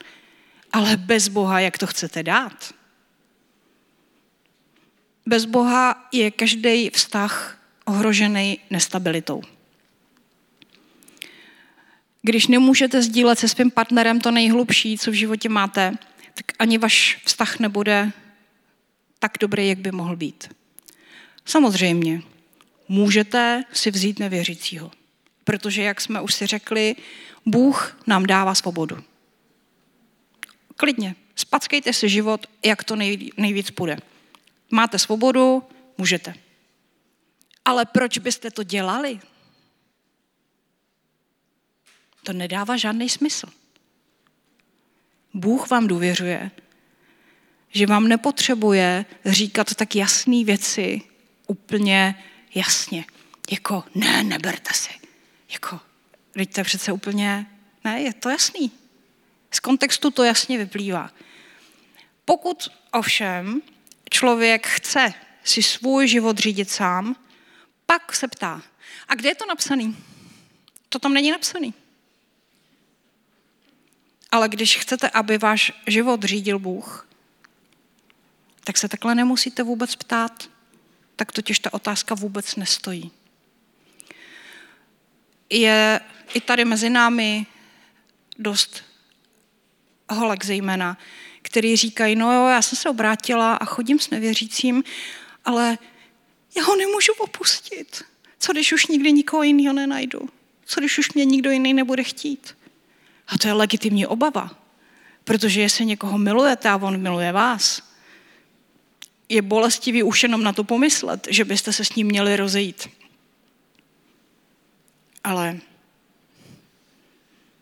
Ale 0.73 0.97
bez 0.97 1.29
Boha, 1.29 1.61
jak 1.61 1.79
to 1.79 1.87
chcete 1.87 2.23
dát? 2.23 2.75
Bez 5.27 5.45
Boha 5.45 6.09
je 6.13 6.31
každý 6.31 6.91
vztah 6.91 7.59
ohrožený 7.87 8.59
nestabilitou. 8.71 9.43
Když 12.23 12.47
nemůžete 12.47 13.03
sdílet 13.03 13.39
se 13.39 13.49
svým 13.49 13.71
partnerem 13.71 14.21
to 14.21 14.31
nejhlubší, 14.31 14.99
co 14.99 15.11
v 15.11 15.15
životě 15.15 15.49
máte, 15.49 15.93
tak 16.35 16.45
ani 16.59 16.79
váš 16.79 17.21
vztah 17.25 17.59
nebude 17.59 18.13
tak 19.19 19.33
dobrý, 19.41 19.69
jak 19.69 19.79
by 19.79 19.93
mohl 19.93 20.17
být. 20.17 20.55
Samozřejmě, 21.45 22.23
můžete 22.89 23.65
si 23.73 23.91
vzít 23.91 24.19
nevěřícího, 24.19 24.91
protože, 25.45 25.83
jak 25.83 26.01
jsme 26.01 26.21
už 26.21 26.35
si 26.35 26.47
řekli, 26.47 26.97
Bůh 27.47 27.99
nám 28.07 28.27
dává 28.27 28.55
svobodu. 28.55 29.05
Klidně, 30.77 31.15
spackejte 31.37 31.93
si 31.93 32.09
život, 32.09 32.47
jak 32.65 32.85
to 32.85 32.97
nejvíc 33.37 33.71
půjde. 33.71 33.97
Máte 34.71 34.99
svobodu, 34.99 35.63
můžete. 35.99 36.35
Ale 37.67 37.85
proč 37.85 38.19
byste 38.19 38.51
to 38.51 38.63
dělali? 38.63 39.21
To 42.23 42.33
nedává 42.33 42.77
žádný 42.77 43.09
smysl. 43.09 43.47
Bůh 45.35 45.71
vám 45.71 45.87
důvěřuje, 45.87 46.51
že 47.71 47.87
vám 47.87 48.09
nepotřebuje 48.09 49.05
říkat 49.25 49.75
tak 49.75 49.97
jasné 49.97 50.45
věci 50.45 51.03
úplně 51.47 52.25
jasně. 52.55 53.05
Jako, 53.51 53.85
ne, 53.95 54.23
neberte 54.23 54.75
si. 54.75 54.91
Jako, 55.53 55.81
teď 56.33 56.55
to 56.55 56.61
je 56.61 56.65
přece 56.65 56.93
úplně, 56.93 57.47
ne, 57.85 58.03
je 58.03 58.15
to 58.15 58.29
jasný. 58.29 58.71
Z 59.51 59.61
kontextu 59.61 60.11
to 60.11 60.25
jasně 60.25 60.59
vyplývá. 60.59 61.11
Pokud 62.25 62.69
ovšem 62.93 63.63
člověk 64.11 64.67
chce 64.67 65.15
si 65.45 65.63
svůj 65.63 66.09
život 66.09 66.39
řídit 66.39 66.71
sám, 66.71 67.17
pak 67.87 68.17
se 68.17 68.29
ptá, 68.29 68.63
a 69.09 69.15
kde 69.15 69.29
je 69.29 69.35
to 69.35 69.47
napsaný? 69.47 69.97
To 70.89 70.99
tam 70.99 71.15
není 71.15 71.31
napsaný. 71.31 71.75
Ale 74.31 74.49
když 74.49 74.77
chcete, 74.77 75.11
aby 75.11 75.39
váš 75.39 75.73
život 75.87 76.25
řídil 76.25 76.59
Bůh, 76.59 77.09
tak 78.65 78.79
se 78.79 78.89
takhle 78.89 79.15
nemusíte 79.15 79.63
vůbec 79.63 79.97
ptát, 79.97 80.51
tak 81.17 81.33
totiž 81.33 81.59
ta 81.59 81.73
otázka 81.73 82.15
vůbec 82.15 82.57
nestojí. 82.57 83.11
Je 85.51 86.01
i 86.35 86.41
tady 86.41 86.65
mezi 86.65 86.91
námi 86.91 87.47
dost 88.39 88.85
holek 90.11 90.45
zejména, 90.45 90.99
který 91.43 91.77
říkají, 91.77 92.17
no 92.17 92.33
jo, 92.33 92.47
já 92.47 92.63
jsem 92.63 92.77
se 92.77 92.91
obrátila 92.91 93.55
a 93.55 93.65
chodím 93.65 93.99
s 93.99 94.11
nevěřícím, 94.11 94.85
ale 95.45 95.79
já 96.57 96.65
ho 96.65 96.77
nemůžu 96.77 97.13
opustit. 97.19 98.05
Co 98.39 98.53
když 98.53 98.73
už 98.73 98.87
nikdy 98.87 99.13
nikoho 99.13 99.43
jiného 99.43 99.75
nenajdu? 99.75 100.29
Co 100.65 100.81
když 100.81 100.99
už 100.99 101.13
mě 101.13 101.25
nikdo 101.25 101.51
jiný 101.51 101.75
nebude 101.75 102.03
chtít? 102.03 102.57
A 103.29 103.39
to 103.39 103.49
je 103.49 103.53
legitimní 103.53 104.07
obava, 104.07 104.59
protože 105.25 105.61
jestli 105.61 105.87
někoho 105.87 106.19
milujete 106.19 106.69
a 106.69 106.77
on 106.77 107.03
miluje 107.03 107.33
vás, 107.33 107.83
je 109.29 109.43
bolestivý 109.43 110.03
už 110.03 110.23
jenom 110.23 110.43
na 110.43 110.53
to 110.53 110.65
pomyslet, 110.65 111.29
že 111.31 111.45
byste 111.45 111.73
se 111.73 111.85
s 111.85 111.95
ním 111.95 112.07
měli 112.07 112.37
rozejít. 112.37 112.89
Ale 115.25 115.59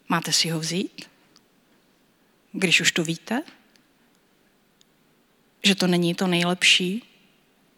máte 0.09 0.33
si 0.33 0.48
ho 0.48 0.61
vzít? 0.61 1.09
Když 2.52 2.80
už 2.80 2.92
to 2.92 3.04
víte? 3.04 3.42
Že 5.62 5.74
to 5.74 5.87
není 5.87 6.14
to 6.14 6.26
nejlepší, 6.26 7.13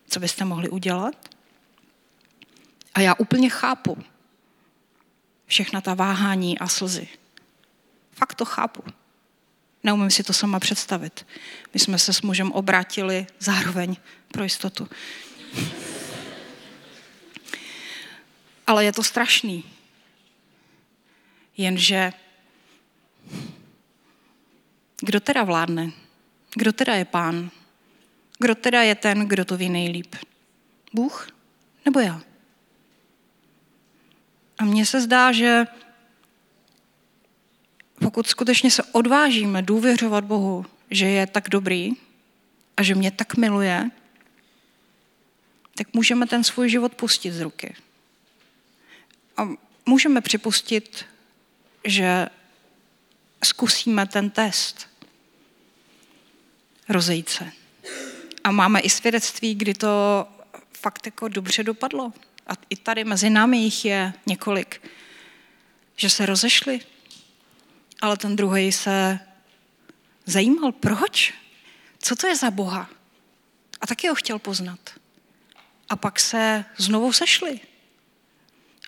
co 0.09 0.21
byste 0.21 0.45
mohli 0.45 0.69
udělat? 0.69 1.29
A 2.95 3.01
já 3.01 3.15
úplně 3.15 3.51
chápu 3.51 4.05
všechna 5.47 5.81
ta 5.81 5.95
váhání 5.95 6.59
a 6.59 6.69
slzy. 6.69 7.09
Fakt 8.13 8.35
to 8.35 8.45
chápu. 8.45 8.83
Neumím 9.83 10.11
si 10.11 10.23
to 10.23 10.33
sama 10.33 10.61
představit. 10.61 11.27
My 11.75 11.81
jsme 11.81 11.99
se 11.99 12.13
s 12.13 12.23
mužem 12.23 12.53
obrátili 12.53 13.27
zároveň 13.39 13.97
pro 14.33 14.43
jistotu. 14.43 14.89
Ale 18.67 18.85
je 18.85 18.93
to 18.93 19.03
strašný. 19.03 19.65
Jenže 21.57 22.13
kdo 25.01 25.21
teda 25.21 25.45
vládne? 25.45 25.93
Kdo 26.55 26.73
teda 26.73 26.95
je 26.95 27.05
pán? 27.05 27.51
Kdo 28.39 28.55
teda 28.55 28.83
je 28.83 28.95
ten, 28.95 29.29
kdo 29.29 29.45
to 29.45 29.57
ví 29.57 29.69
nejlíp? 29.69 30.15
Bůh 30.93 31.29
nebo 31.85 32.01
já? 32.01 32.21
A 34.59 34.65
mně 34.65 34.87
se 34.87 35.01
zdá, 35.01 35.33
že 35.33 35.65
pokud 38.01 38.27
skutečně 38.27 38.71
se 38.71 38.83
odvážíme 38.83 39.63
důvěřovat 39.63 40.25
Bohu, 40.25 40.67
že 40.91 41.07
je 41.07 41.27
tak 41.27 41.49
dobrý 41.49 41.93
a 42.77 42.83
že 42.83 42.95
mě 42.95 43.11
tak 43.11 43.37
miluje, 43.37 43.91
tak 45.75 45.95
můžeme 45.95 46.27
ten 46.27 46.45
svůj 46.45 46.71
život 46.71 46.95
pustit 46.95 47.33
z 47.33 47.41
ruky. 47.41 47.77
A 49.37 49.49
můžeme 49.87 50.21
připustit, 50.21 51.05
že 51.85 52.27
zkusíme 53.45 54.07
ten 54.07 54.31
test. 54.31 54.89
Rozejít 56.89 57.29
se. 57.29 57.53
A 58.47 58.51
máme 58.51 58.81
i 58.81 58.91
svědectví, 58.91 59.55
kdy 59.55 59.75
to 59.75 60.27
fakt 60.73 61.07
jako 61.07 61.29
dobře 61.29 61.63
dopadlo. 61.63 62.13
A 62.47 62.53
i 62.71 62.77
tady 62.77 63.05
mezi 63.05 63.31
námi 63.31 63.59
jich 63.59 63.85
je 63.85 64.13
několik, 64.27 64.83
že 65.97 66.11
se 66.11 66.27
rozešli, 66.27 66.81
ale 68.01 68.17
ten 68.17 68.37
druhý 68.37 68.73
se 68.73 69.19
zajímal, 70.27 70.73
proč? 70.73 71.35
Co 71.99 72.17
to 72.17 72.27
je 72.27 72.37
za 72.37 72.51
Boha? 72.51 72.91
A 73.81 73.87
taky 73.87 74.09
ho 74.09 74.15
chtěl 74.15 74.39
poznat. 74.39 74.81
A 75.89 75.97
pak 75.97 76.21
se 76.21 76.65
znovu 76.77 77.13
sešli. 77.13 77.61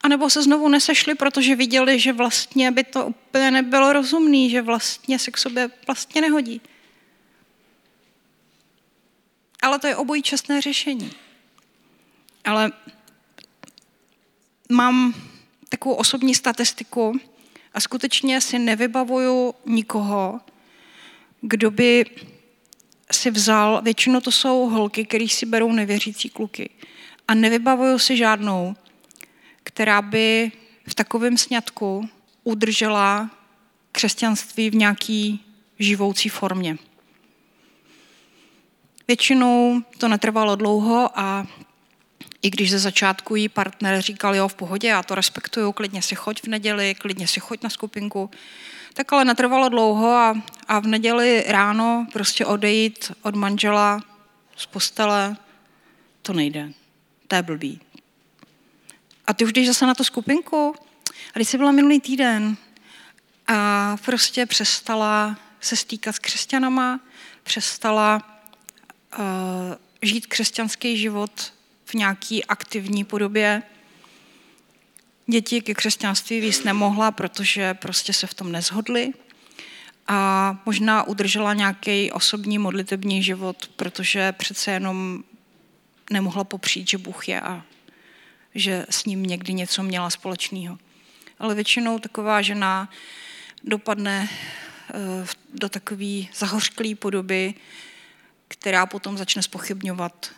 A 0.02 0.08
nebo 0.08 0.30
se 0.30 0.42
znovu 0.42 0.68
nesešli, 0.68 1.14
protože 1.14 1.56
viděli, 1.56 2.00
že 2.00 2.12
vlastně 2.12 2.70
by 2.70 2.84
to 2.84 3.06
úplně 3.06 3.50
nebylo 3.50 3.92
rozumný, 3.92 4.50
že 4.50 4.62
vlastně 4.62 5.18
se 5.18 5.30
k 5.30 5.38
sobě 5.38 5.70
vlastně 5.86 6.20
nehodí. 6.20 6.60
Ale 9.62 9.78
to 9.78 9.86
je 9.86 9.96
obojí 9.96 10.22
čestné 10.22 10.60
řešení. 10.60 11.12
Ale 12.44 12.72
mám 14.68 15.14
takovou 15.68 15.94
osobní 15.94 16.34
statistiku, 16.34 17.20
a 17.74 17.80
skutečně 17.80 18.40
si 18.40 18.58
nevybavuju 18.58 19.54
nikoho, 19.66 20.40
kdo 21.40 21.70
by 21.70 22.04
si 23.12 23.30
vzal, 23.30 23.82
většinou 23.82 24.20
to 24.20 24.32
jsou 24.32 24.68
holky, 24.68 25.04
které 25.04 25.28
si 25.28 25.46
berou 25.46 25.72
nevěřící 25.72 26.28
kluky. 26.28 26.70
A 27.28 27.34
nevybavuju 27.34 27.98
si 27.98 28.16
žádnou, 28.16 28.76
která 29.62 30.02
by 30.02 30.52
v 30.88 30.94
takovém 30.94 31.38
sňatku 31.38 32.08
udržela 32.44 33.30
křesťanství 33.92 34.70
v 34.70 34.74
nějaký 34.74 35.44
živoucí 35.78 36.28
formě. 36.28 36.78
Většinou 39.08 39.82
to 39.98 40.08
netrvalo 40.08 40.56
dlouho 40.56 41.10
a 41.14 41.46
i 42.42 42.50
když 42.50 42.70
ze 42.70 42.78
začátku 42.78 43.36
jí 43.36 43.48
partner 43.48 44.02
říkal, 44.02 44.36
jo, 44.36 44.48
v 44.48 44.54
pohodě, 44.54 44.88
já 44.88 45.02
to 45.02 45.14
respektuju, 45.14 45.72
klidně 45.72 46.02
si 46.02 46.14
choď 46.14 46.42
v 46.42 46.46
neděli, 46.46 46.94
klidně 46.94 47.26
si 47.26 47.40
choď 47.40 47.62
na 47.62 47.70
skupinku, 47.70 48.30
tak 48.94 49.12
ale 49.12 49.24
netrvalo 49.24 49.68
dlouho 49.68 50.10
a, 50.10 50.42
a 50.68 50.78
v 50.78 50.86
neděli 50.86 51.44
ráno 51.46 52.06
prostě 52.12 52.46
odejít 52.46 53.12
od 53.22 53.34
manžela 53.34 54.00
z 54.56 54.66
postele, 54.66 55.36
to 56.22 56.32
nejde. 56.32 56.72
To 57.28 57.36
je 57.36 57.42
blbý. 57.42 57.80
A 59.26 59.34
ty 59.34 59.44
už 59.44 59.52
jdeš 59.52 59.66
zase 59.66 59.86
na 59.86 59.94
tu 59.94 60.04
skupinku, 60.04 60.74
a 61.34 61.38
když 61.38 61.48
jsi 61.48 61.58
byla 61.58 61.72
minulý 61.72 62.00
týden 62.00 62.56
a 63.46 63.96
prostě 64.04 64.46
přestala 64.46 65.36
se 65.60 65.76
stýkat 65.76 66.14
s 66.14 66.18
křesťanama, 66.18 67.00
přestala 67.42 68.37
žít 70.02 70.26
křesťanský 70.26 70.96
život 70.96 71.52
v 71.84 71.94
nějaký 71.94 72.44
aktivní 72.44 73.04
podobě, 73.04 73.62
děti 75.26 75.60
ke 75.60 75.74
křesťanství 75.74 76.40
víc 76.40 76.64
nemohla, 76.64 77.10
protože 77.10 77.74
prostě 77.74 78.12
se 78.12 78.26
v 78.26 78.34
tom 78.34 78.52
nezhodli. 78.52 79.12
A 80.08 80.62
možná 80.66 81.02
udržela 81.02 81.54
nějaký 81.54 82.12
osobní 82.12 82.58
modlitební 82.58 83.22
život, 83.22 83.70
protože 83.76 84.32
přece 84.32 84.70
jenom 84.70 85.24
nemohla 86.10 86.44
popřít, 86.44 86.88
že 86.88 86.98
Bůh 86.98 87.28
je 87.28 87.40
a 87.40 87.62
že 88.54 88.86
s 88.90 89.04
ním 89.04 89.22
někdy 89.22 89.52
něco 89.52 89.82
měla 89.82 90.10
společného. 90.10 90.78
Ale 91.38 91.54
většinou 91.54 91.98
taková 91.98 92.42
žena 92.42 92.90
dopadne 93.64 94.28
eh, 94.30 95.26
do 95.54 95.68
takové 95.68 96.22
zahořklé 96.34 96.94
podoby, 96.94 97.54
která 98.48 98.86
potom 98.86 99.18
začne 99.18 99.42
spochybňovat 99.42 100.30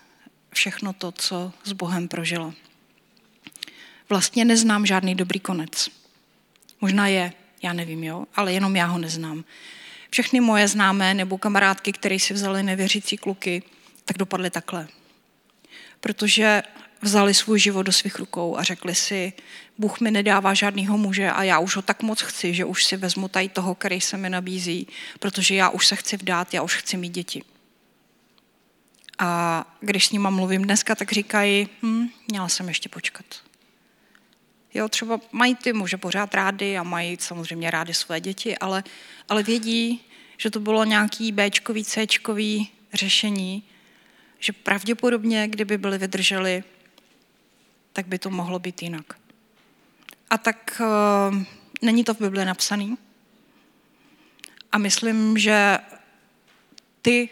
všechno 0.53 0.93
to, 0.93 1.13
co 1.13 1.53
s 1.65 1.73
Bohem 1.73 2.09
prožila. 2.09 2.55
Vlastně 4.09 4.45
neznám 4.45 4.87
žádný 4.87 5.15
dobrý 5.15 5.41
konec. 5.41 5.89
Možná 6.81 7.07
je, 7.07 7.33
já 7.63 7.73
nevím, 7.73 8.05
jo, 8.05 8.25
ale 8.35 8.53
jenom 8.53 8.77
já 8.77 8.87
ho 8.87 8.99
neznám. 8.99 9.45
Všechny 10.11 10.41
moje 10.41 10.69
známé 10.69 11.15
nebo 11.15 11.39
kamarádky, 11.39 11.93
které 11.93 12.19
si 12.19 12.35
vzali 12.35 12.63
nevěřící 12.63 13.17
kluky, 13.17 13.63
tak 14.05 14.19
dopadly 14.19 14.51
takhle. 14.51 14.89
Protože 16.01 16.63
vzali 17.03 17.35
svůj 17.35 17.59
život 17.59 17.83
do 17.83 17.93
svých 17.93 18.19
rukou 18.19 18.57
a 18.57 18.63
řekli 18.63 18.95
si, 18.95 19.33
Bůh 19.79 20.01
mi 20.01 20.11
nedává 20.11 20.55
žádného 20.55 20.99
muže 20.99 21.31
a 21.31 21.43
já 21.43 21.59
už 21.59 21.77
ho 21.77 21.83
tak 21.83 22.03
moc 22.03 22.21
chci, 22.21 22.55
že 22.55 22.65
už 22.65 22.85
si 22.85 22.97
vezmu 22.97 23.29
tady 23.29 23.49
toho, 23.49 23.75
který 23.75 24.01
se 24.01 24.17
mi 24.17 24.31
nabízí, 24.31 24.87
protože 25.19 25.55
já 25.55 25.69
už 25.69 25.87
se 25.87 25.97
chci 25.97 26.17
vdát, 26.17 26.55
já 26.55 26.63
už 26.63 26.77
chci 26.77 26.97
mít 26.97 27.13
děti. 27.13 27.43
A 29.21 29.65
když 29.81 30.07
s 30.07 30.13
nima 30.13 30.31
mluvím 30.31 30.63
dneska, 30.63 30.95
tak 30.95 31.13
říkají, 31.13 31.69
hm, 31.83 32.09
měla 32.31 32.49
jsem 32.49 32.69
ještě 32.69 32.89
počkat. 32.89 33.25
Jo, 34.75 34.89
třeba 34.89 35.21
mají 35.33 35.55
ty 35.55 35.73
muže 35.73 35.97
pořád 35.97 36.35
rády 36.35 36.79
a 36.79 36.83
mají 36.83 37.17
samozřejmě 37.21 37.71
rády 37.71 37.95
své 37.95 38.21
děti, 38.21 38.59
ale, 38.59 38.85
ale 39.29 39.43
vědí, 39.43 40.05
že 40.37 40.51
to 40.51 40.61
bylo 40.61 40.85
nějaký 40.85 41.33
Bčkový, 41.33 41.85
Cčkový 41.85 42.69
řešení, 42.95 43.63
že 44.39 44.53
pravděpodobně, 44.53 45.49
kdyby 45.49 45.79
byli 45.79 45.99
vydrželi, 45.99 46.65
tak 47.93 48.07
by 48.07 48.19
to 48.19 48.31
mohlo 48.31 48.59
být 48.59 48.83
jinak. 48.83 49.05
A 50.31 50.39
tak 50.39 50.81
uh, 50.81 51.43
není 51.83 52.05
to 52.05 52.15
v 52.15 52.21
Bibli 52.21 52.45
napsaný. 52.45 52.99
A 54.73 54.79
myslím, 54.79 55.39
že 55.39 55.79
ty 57.03 57.29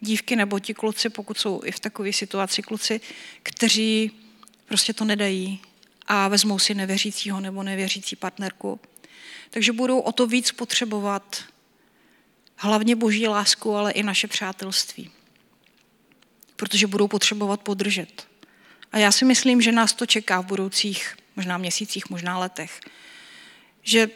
dívky 0.00 0.36
nebo 0.36 0.58
ti 0.58 0.74
kluci, 0.74 1.08
pokud 1.08 1.38
jsou 1.38 1.60
i 1.64 1.72
v 1.72 1.80
takové 1.80 2.12
situaci 2.12 2.62
kluci, 2.62 3.00
kteří 3.42 4.10
prostě 4.66 4.92
to 4.92 5.04
nedají 5.04 5.60
a 6.06 6.28
vezmou 6.28 6.58
si 6.58 6.74
nevěřícího 6.74 7.40
nebo 7.40 7.62
nevěřící 7.62 8.16
partnerku. 8.16 8.80
Takže 9.50 9.72
budou 9.72 9.98
o 9.98 10.12
to 10.12 10.26
víc 10.26 10.52
potřebovat 10.52 11.44
hlavně 12.56 12.96
boží 12.96 13.28
lásku, 13.28 13.76
ale 13.76 13.92
i 13.92 14.02
naše 14.02 14.28
přátelství. 14.28 15.10
Protože 16.56 16.86
budou 16.86 17.08
potřebovat 17.08 17.60
podržet. 17.60 18.26
A 18.92 18.98
já 18.98 19.12
si 19.12 19.24
myslím, 19.24 19.62
že 19.62 19.72
nás 19.72 19.92
to 19.92 20.06
čeká 20.06 20.40
v 20.40 20.46
budoucích 20.46 21.16
možná 21.36 21.58
měsících, 21.58 22.10
možná 22.10 22.38
letech. 22.38 22.80
Že 23.82 24.08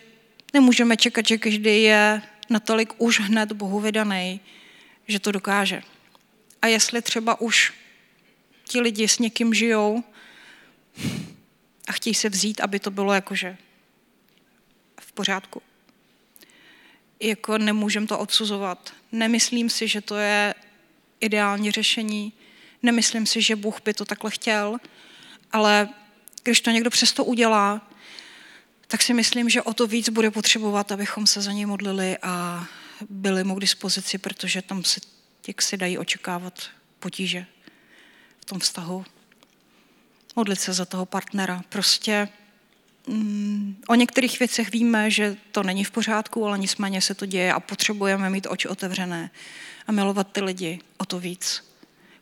nemůžeme 0.53 0.97
čekat, 0.97 1.27
že 1.27 1.39
každý 1.39 1.83
je 1.83 2.23
natolik 2.51 2.93
už 2.99 3.21
hned 3.21 3.53
Bohu 3.53 3.81
vydaný, 3.81 4.41
že 5.09 5.19
to 5.19 5.33
dokáže. 5.33 5.83
A 6.63 6.67
jestli 6.67 7.03
třeba 7.03 7.41
už 7.41 7.73
ti 8.65 8.81
lidi 8.81 9.09
s 9.09 9.19
někým 9.19 9.55
žijou 9.55 10.05
a 11.89 11.93
chtějí 11.93 12.15
se 12.15 12.29
vzít, 12.29 12.61
aby 12.61 12.81
to 12.81 12.91
bylo 12.91 13.13
jakože 13.13 13.57
v 15.01 15.13
pořádku. 15.13 15.63
Jako 17.21 17.59
nemůžem 17.59 18.07
to 18.07 18.19
odsuzovat. 18.19 18.95
Nemyslím 19.13 19.71
si, 19.71 19.89
že 19.89 20.01
to 20.01 20.17
je 20.17 20.55
ideální 21.21 21.71
řešení. 21.71 22.33
Nemyslím 22.83 23.27
si, 23.27 23.43
že 23.43 23.57
Bůh 23.57 23.81
by 23.85 23.95
to 23.95 24.05
takhle 24.05 24.31
chtěl, 24.31 24.79
ale 25.53 25.89
když 26.43 26.61
to 26.61 26.71
někdo 26.71 26.91
přesto 26.91 27.25
udělá, 27.25 27.91
tak 28.87 29.03
si 29.03 29.15
myslím, 29.15 29.49
že 29.49 29.63
o 29.63 29.75
to 29.75 29.87
víc 29.87 30.09
bude 30.09 30.31
potřebovat, 30.31 30.93
abychom 30.93 31.27
se 31.27 31.41
za 31.41 31.53
něj 31.53 31.67
modlili 31.67 32.19
a 32.23 32.67
byli 33.09 33.45
mu 33.45 33.55
k 33.55 33.61
dispozici, 33.61 34.19
protože 34.19 34.63
tam 34.63 34.85
se, 34.85 35.01
jak 35.49 35.63
si 35.63 35.77
dají 35.77 35.99
očekávat 35.99 36.63
potíže 36.99 37.47
v 38.41 38.45
tom 38.45 38.59
vztahu. 38.59 39.05
Modlit 40.37 40.61
se 40.61 40.73
za 40.73 40.85
toho 40.85 41.07
partnera. 41.07 41.65
Prostě 41.69 42.29
mm, 43.07 43.83
o 43.89 43.95
některých 43.95 44.39
věcech 44.39 44.71
víme, 44.71 45.11
že 45.11 45.37
to 45.53 45.63
není 45.63 45.85
v 45.85 45.91
pořádku, 45.91 46.47
ale 46.47 46.59
nicméně 46.59 47.01
se 47.01 47.15
to 47.15 47.27
děje 47.27 47.53
a 47.53 47.61
potřebujeme 47.61 48.31
mít 48.31 48.47
oči 48.51 48.69
otevřené 48.69 49.31
a 49.87 49.93
milovat 49.93 50.33
ty 50.33 50.41
lidi 50.41 50.81
o 50.97 51.05
to 51.05 51.21
víc, 51.21 51.65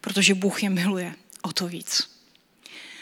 protože 0.00 0.34
Bůh 0.34 0.62
je 0.62 0.70
miluje 0.70 1.14
o 1.42 1.52
to 1.52 1.68
víc. 1.68 2.10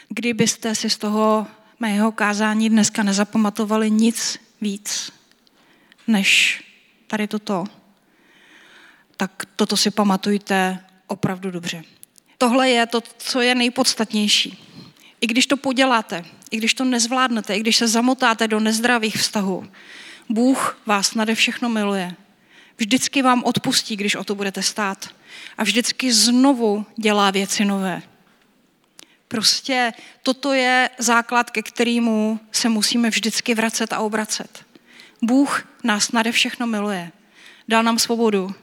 Kdybyste 0.09 0.75
si 0.75 0.89
z 0.89 0.97
toho 0.97 1.47
mého 1.79 2.11
kázání 2.11 2.69
dneska 2.69 3.03
nezapamatovali 3.03 3.91
nic 3.91 4.39
víc, 4.61 5.11
než 6.07 6.63
tady 7.11 7.27
toto, 7.27 7.65
tak 9.17 9.45
toto 9.55 9.77
si 9.77 9.91
pamatujte 9.91 10.79
opravdu 11.07 11.51
dobře. 11.51 11.83
Tohle 12.37 12.69
je 12.69 12.85
to, 12.87 13.01
co 13.17 13.41
je 13.41 13.55
nejpodstatnější. 13.55 14.63
I 15.21 15.27
když 15.27 15.47
to 15.47 15.57
poděláte, 15.57 16.23
i 16.51 16.57
když 16.57 16.73
to 16.73 16.83
nezvládnete, 16.83 17.55
i 17.55 17.59
když 17.59 17.77
se 17.77 17.87
zamotáte 17.87 18.47
do 18.47 18.59
nezdravých 18.59 19.17
vztahů, 19.17 19.67
Bůh 20.29 20.81
vás 20.85 21.13
nade 21.15 21.35
všechno 21.35 21.69
miluje. 21.69 22.15
Vždycky 22.77 23.21
vám 23.21 23.43
odpustí, 23.43 23.95
když 23.95 24.15
o 24.15 24.23
to 24.23 24.35
budete 24.35 24.63
stát. 24.63 25.09
A 25.57 25.63
vždycky 25.63 26.13
znovu 26.13 26.85
dělá 26.97 27.31
věci 27.31 27.65
nové. 27.65 28.01
Prostě 29.27 29.93
toto 30.23 30.53
je 30.53 30.89
základ, 30.97 31.49
ke 31.49 31.61
kterému 31.61 32.39
se 32.51 32.69
musíme 32.69 33.09
vždycky 33.09 33.55
vracet 33.55 33.93
a 33.93 33.99
obracet. 33.99 34.70
Bůh 35.21 35.67
nás 35.83 36.11
nade 36.11 36.31
všechno 36.31 36.67
miluje. 36.67 37.11
Dal 37.67 37.83
nám 37.83 37.99
svobodu 37.99 38.55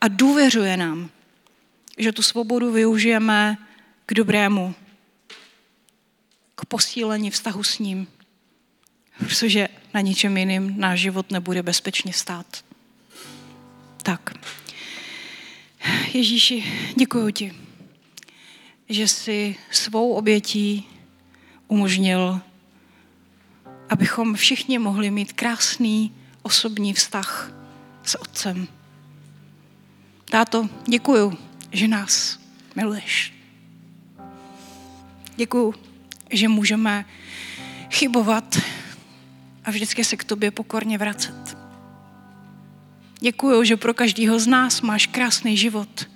a 0.00 0.08
důvěřuje 0.08 0.76
nám, 0.76 1.10
že 1.98 2.12
tu 2.12 2.22
svobodu 2.22 2.72
využijeme 2.72 3.58
k 4.06 4.14
dobrému, 4.14 4.74
k 6.54 6.64
posílení 6.64 7.30
vztahu 7.30 7.62
s 7.62 7.78
ním, 7.78 8.06
protože 9.18 9.68
na 9.94 10.00
ničem 10.00 10.36
jiným 10.36 10.80
náš 10.80 11.00
život 11.00 11.30
nebude 11.30 11.62
bezpečně 11.62 12.12
stát. 12.12 12.64
Tak. 14.02 14.34
Ježíši, 16.12 16.64
děkuji 16.96 17.30
ti, 17.32 17.54
že 18.88 19.08
jsi 19.08 19.56
svou 19.70 20.12
obětí 20.12 20.88
umožnil 21.68 22.40
abychom 23.88 24.34
všichni 24.34 24.78
mohli 24.78 25.10
mít 25.10 25.32
krásný 25.32 26.12
osobní 26.42 26.94
vztah 26.94 27.52
s 28.02 28.20
Otcem. 28.20 28.68
Táto, 30.24 30.68
děkuju, 30.86 31.38
že 31.72 31.88
nás 31.88 32.38
miluješ. 32.76 33.34
Děkuju, 35.36 35.74
že 36.30 36.48
můžeme 36.48 37.04
chybovat 37.90 38.58
a 39.64 39.70
vždycky 39.70 40.04
se 40.04 40.16
k 40.16 40.24
tobě 40.24 40.50
pokorně 40.50 40.98
vracet. 40.98 41.56
Děkuju, 43.20 43.64
že 43.64 43.76
pro 43.76 43.94
každého 43.94 44.38
z 44.38 44.46
nás 44.46 44.80
máš 44.80 45.06
krásný 45.06 45.56
život, 45.56 46.08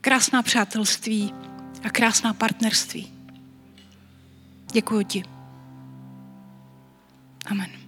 krásná 0.00 0.42
přátelství 0.42 1.34
a 1.82 1.90
krásná 1.90 2.34
partnerství. 2.34 3.12
Děkuji 4.72 5.04
ti. 5.04 5.33
Amen. 7.50 7.83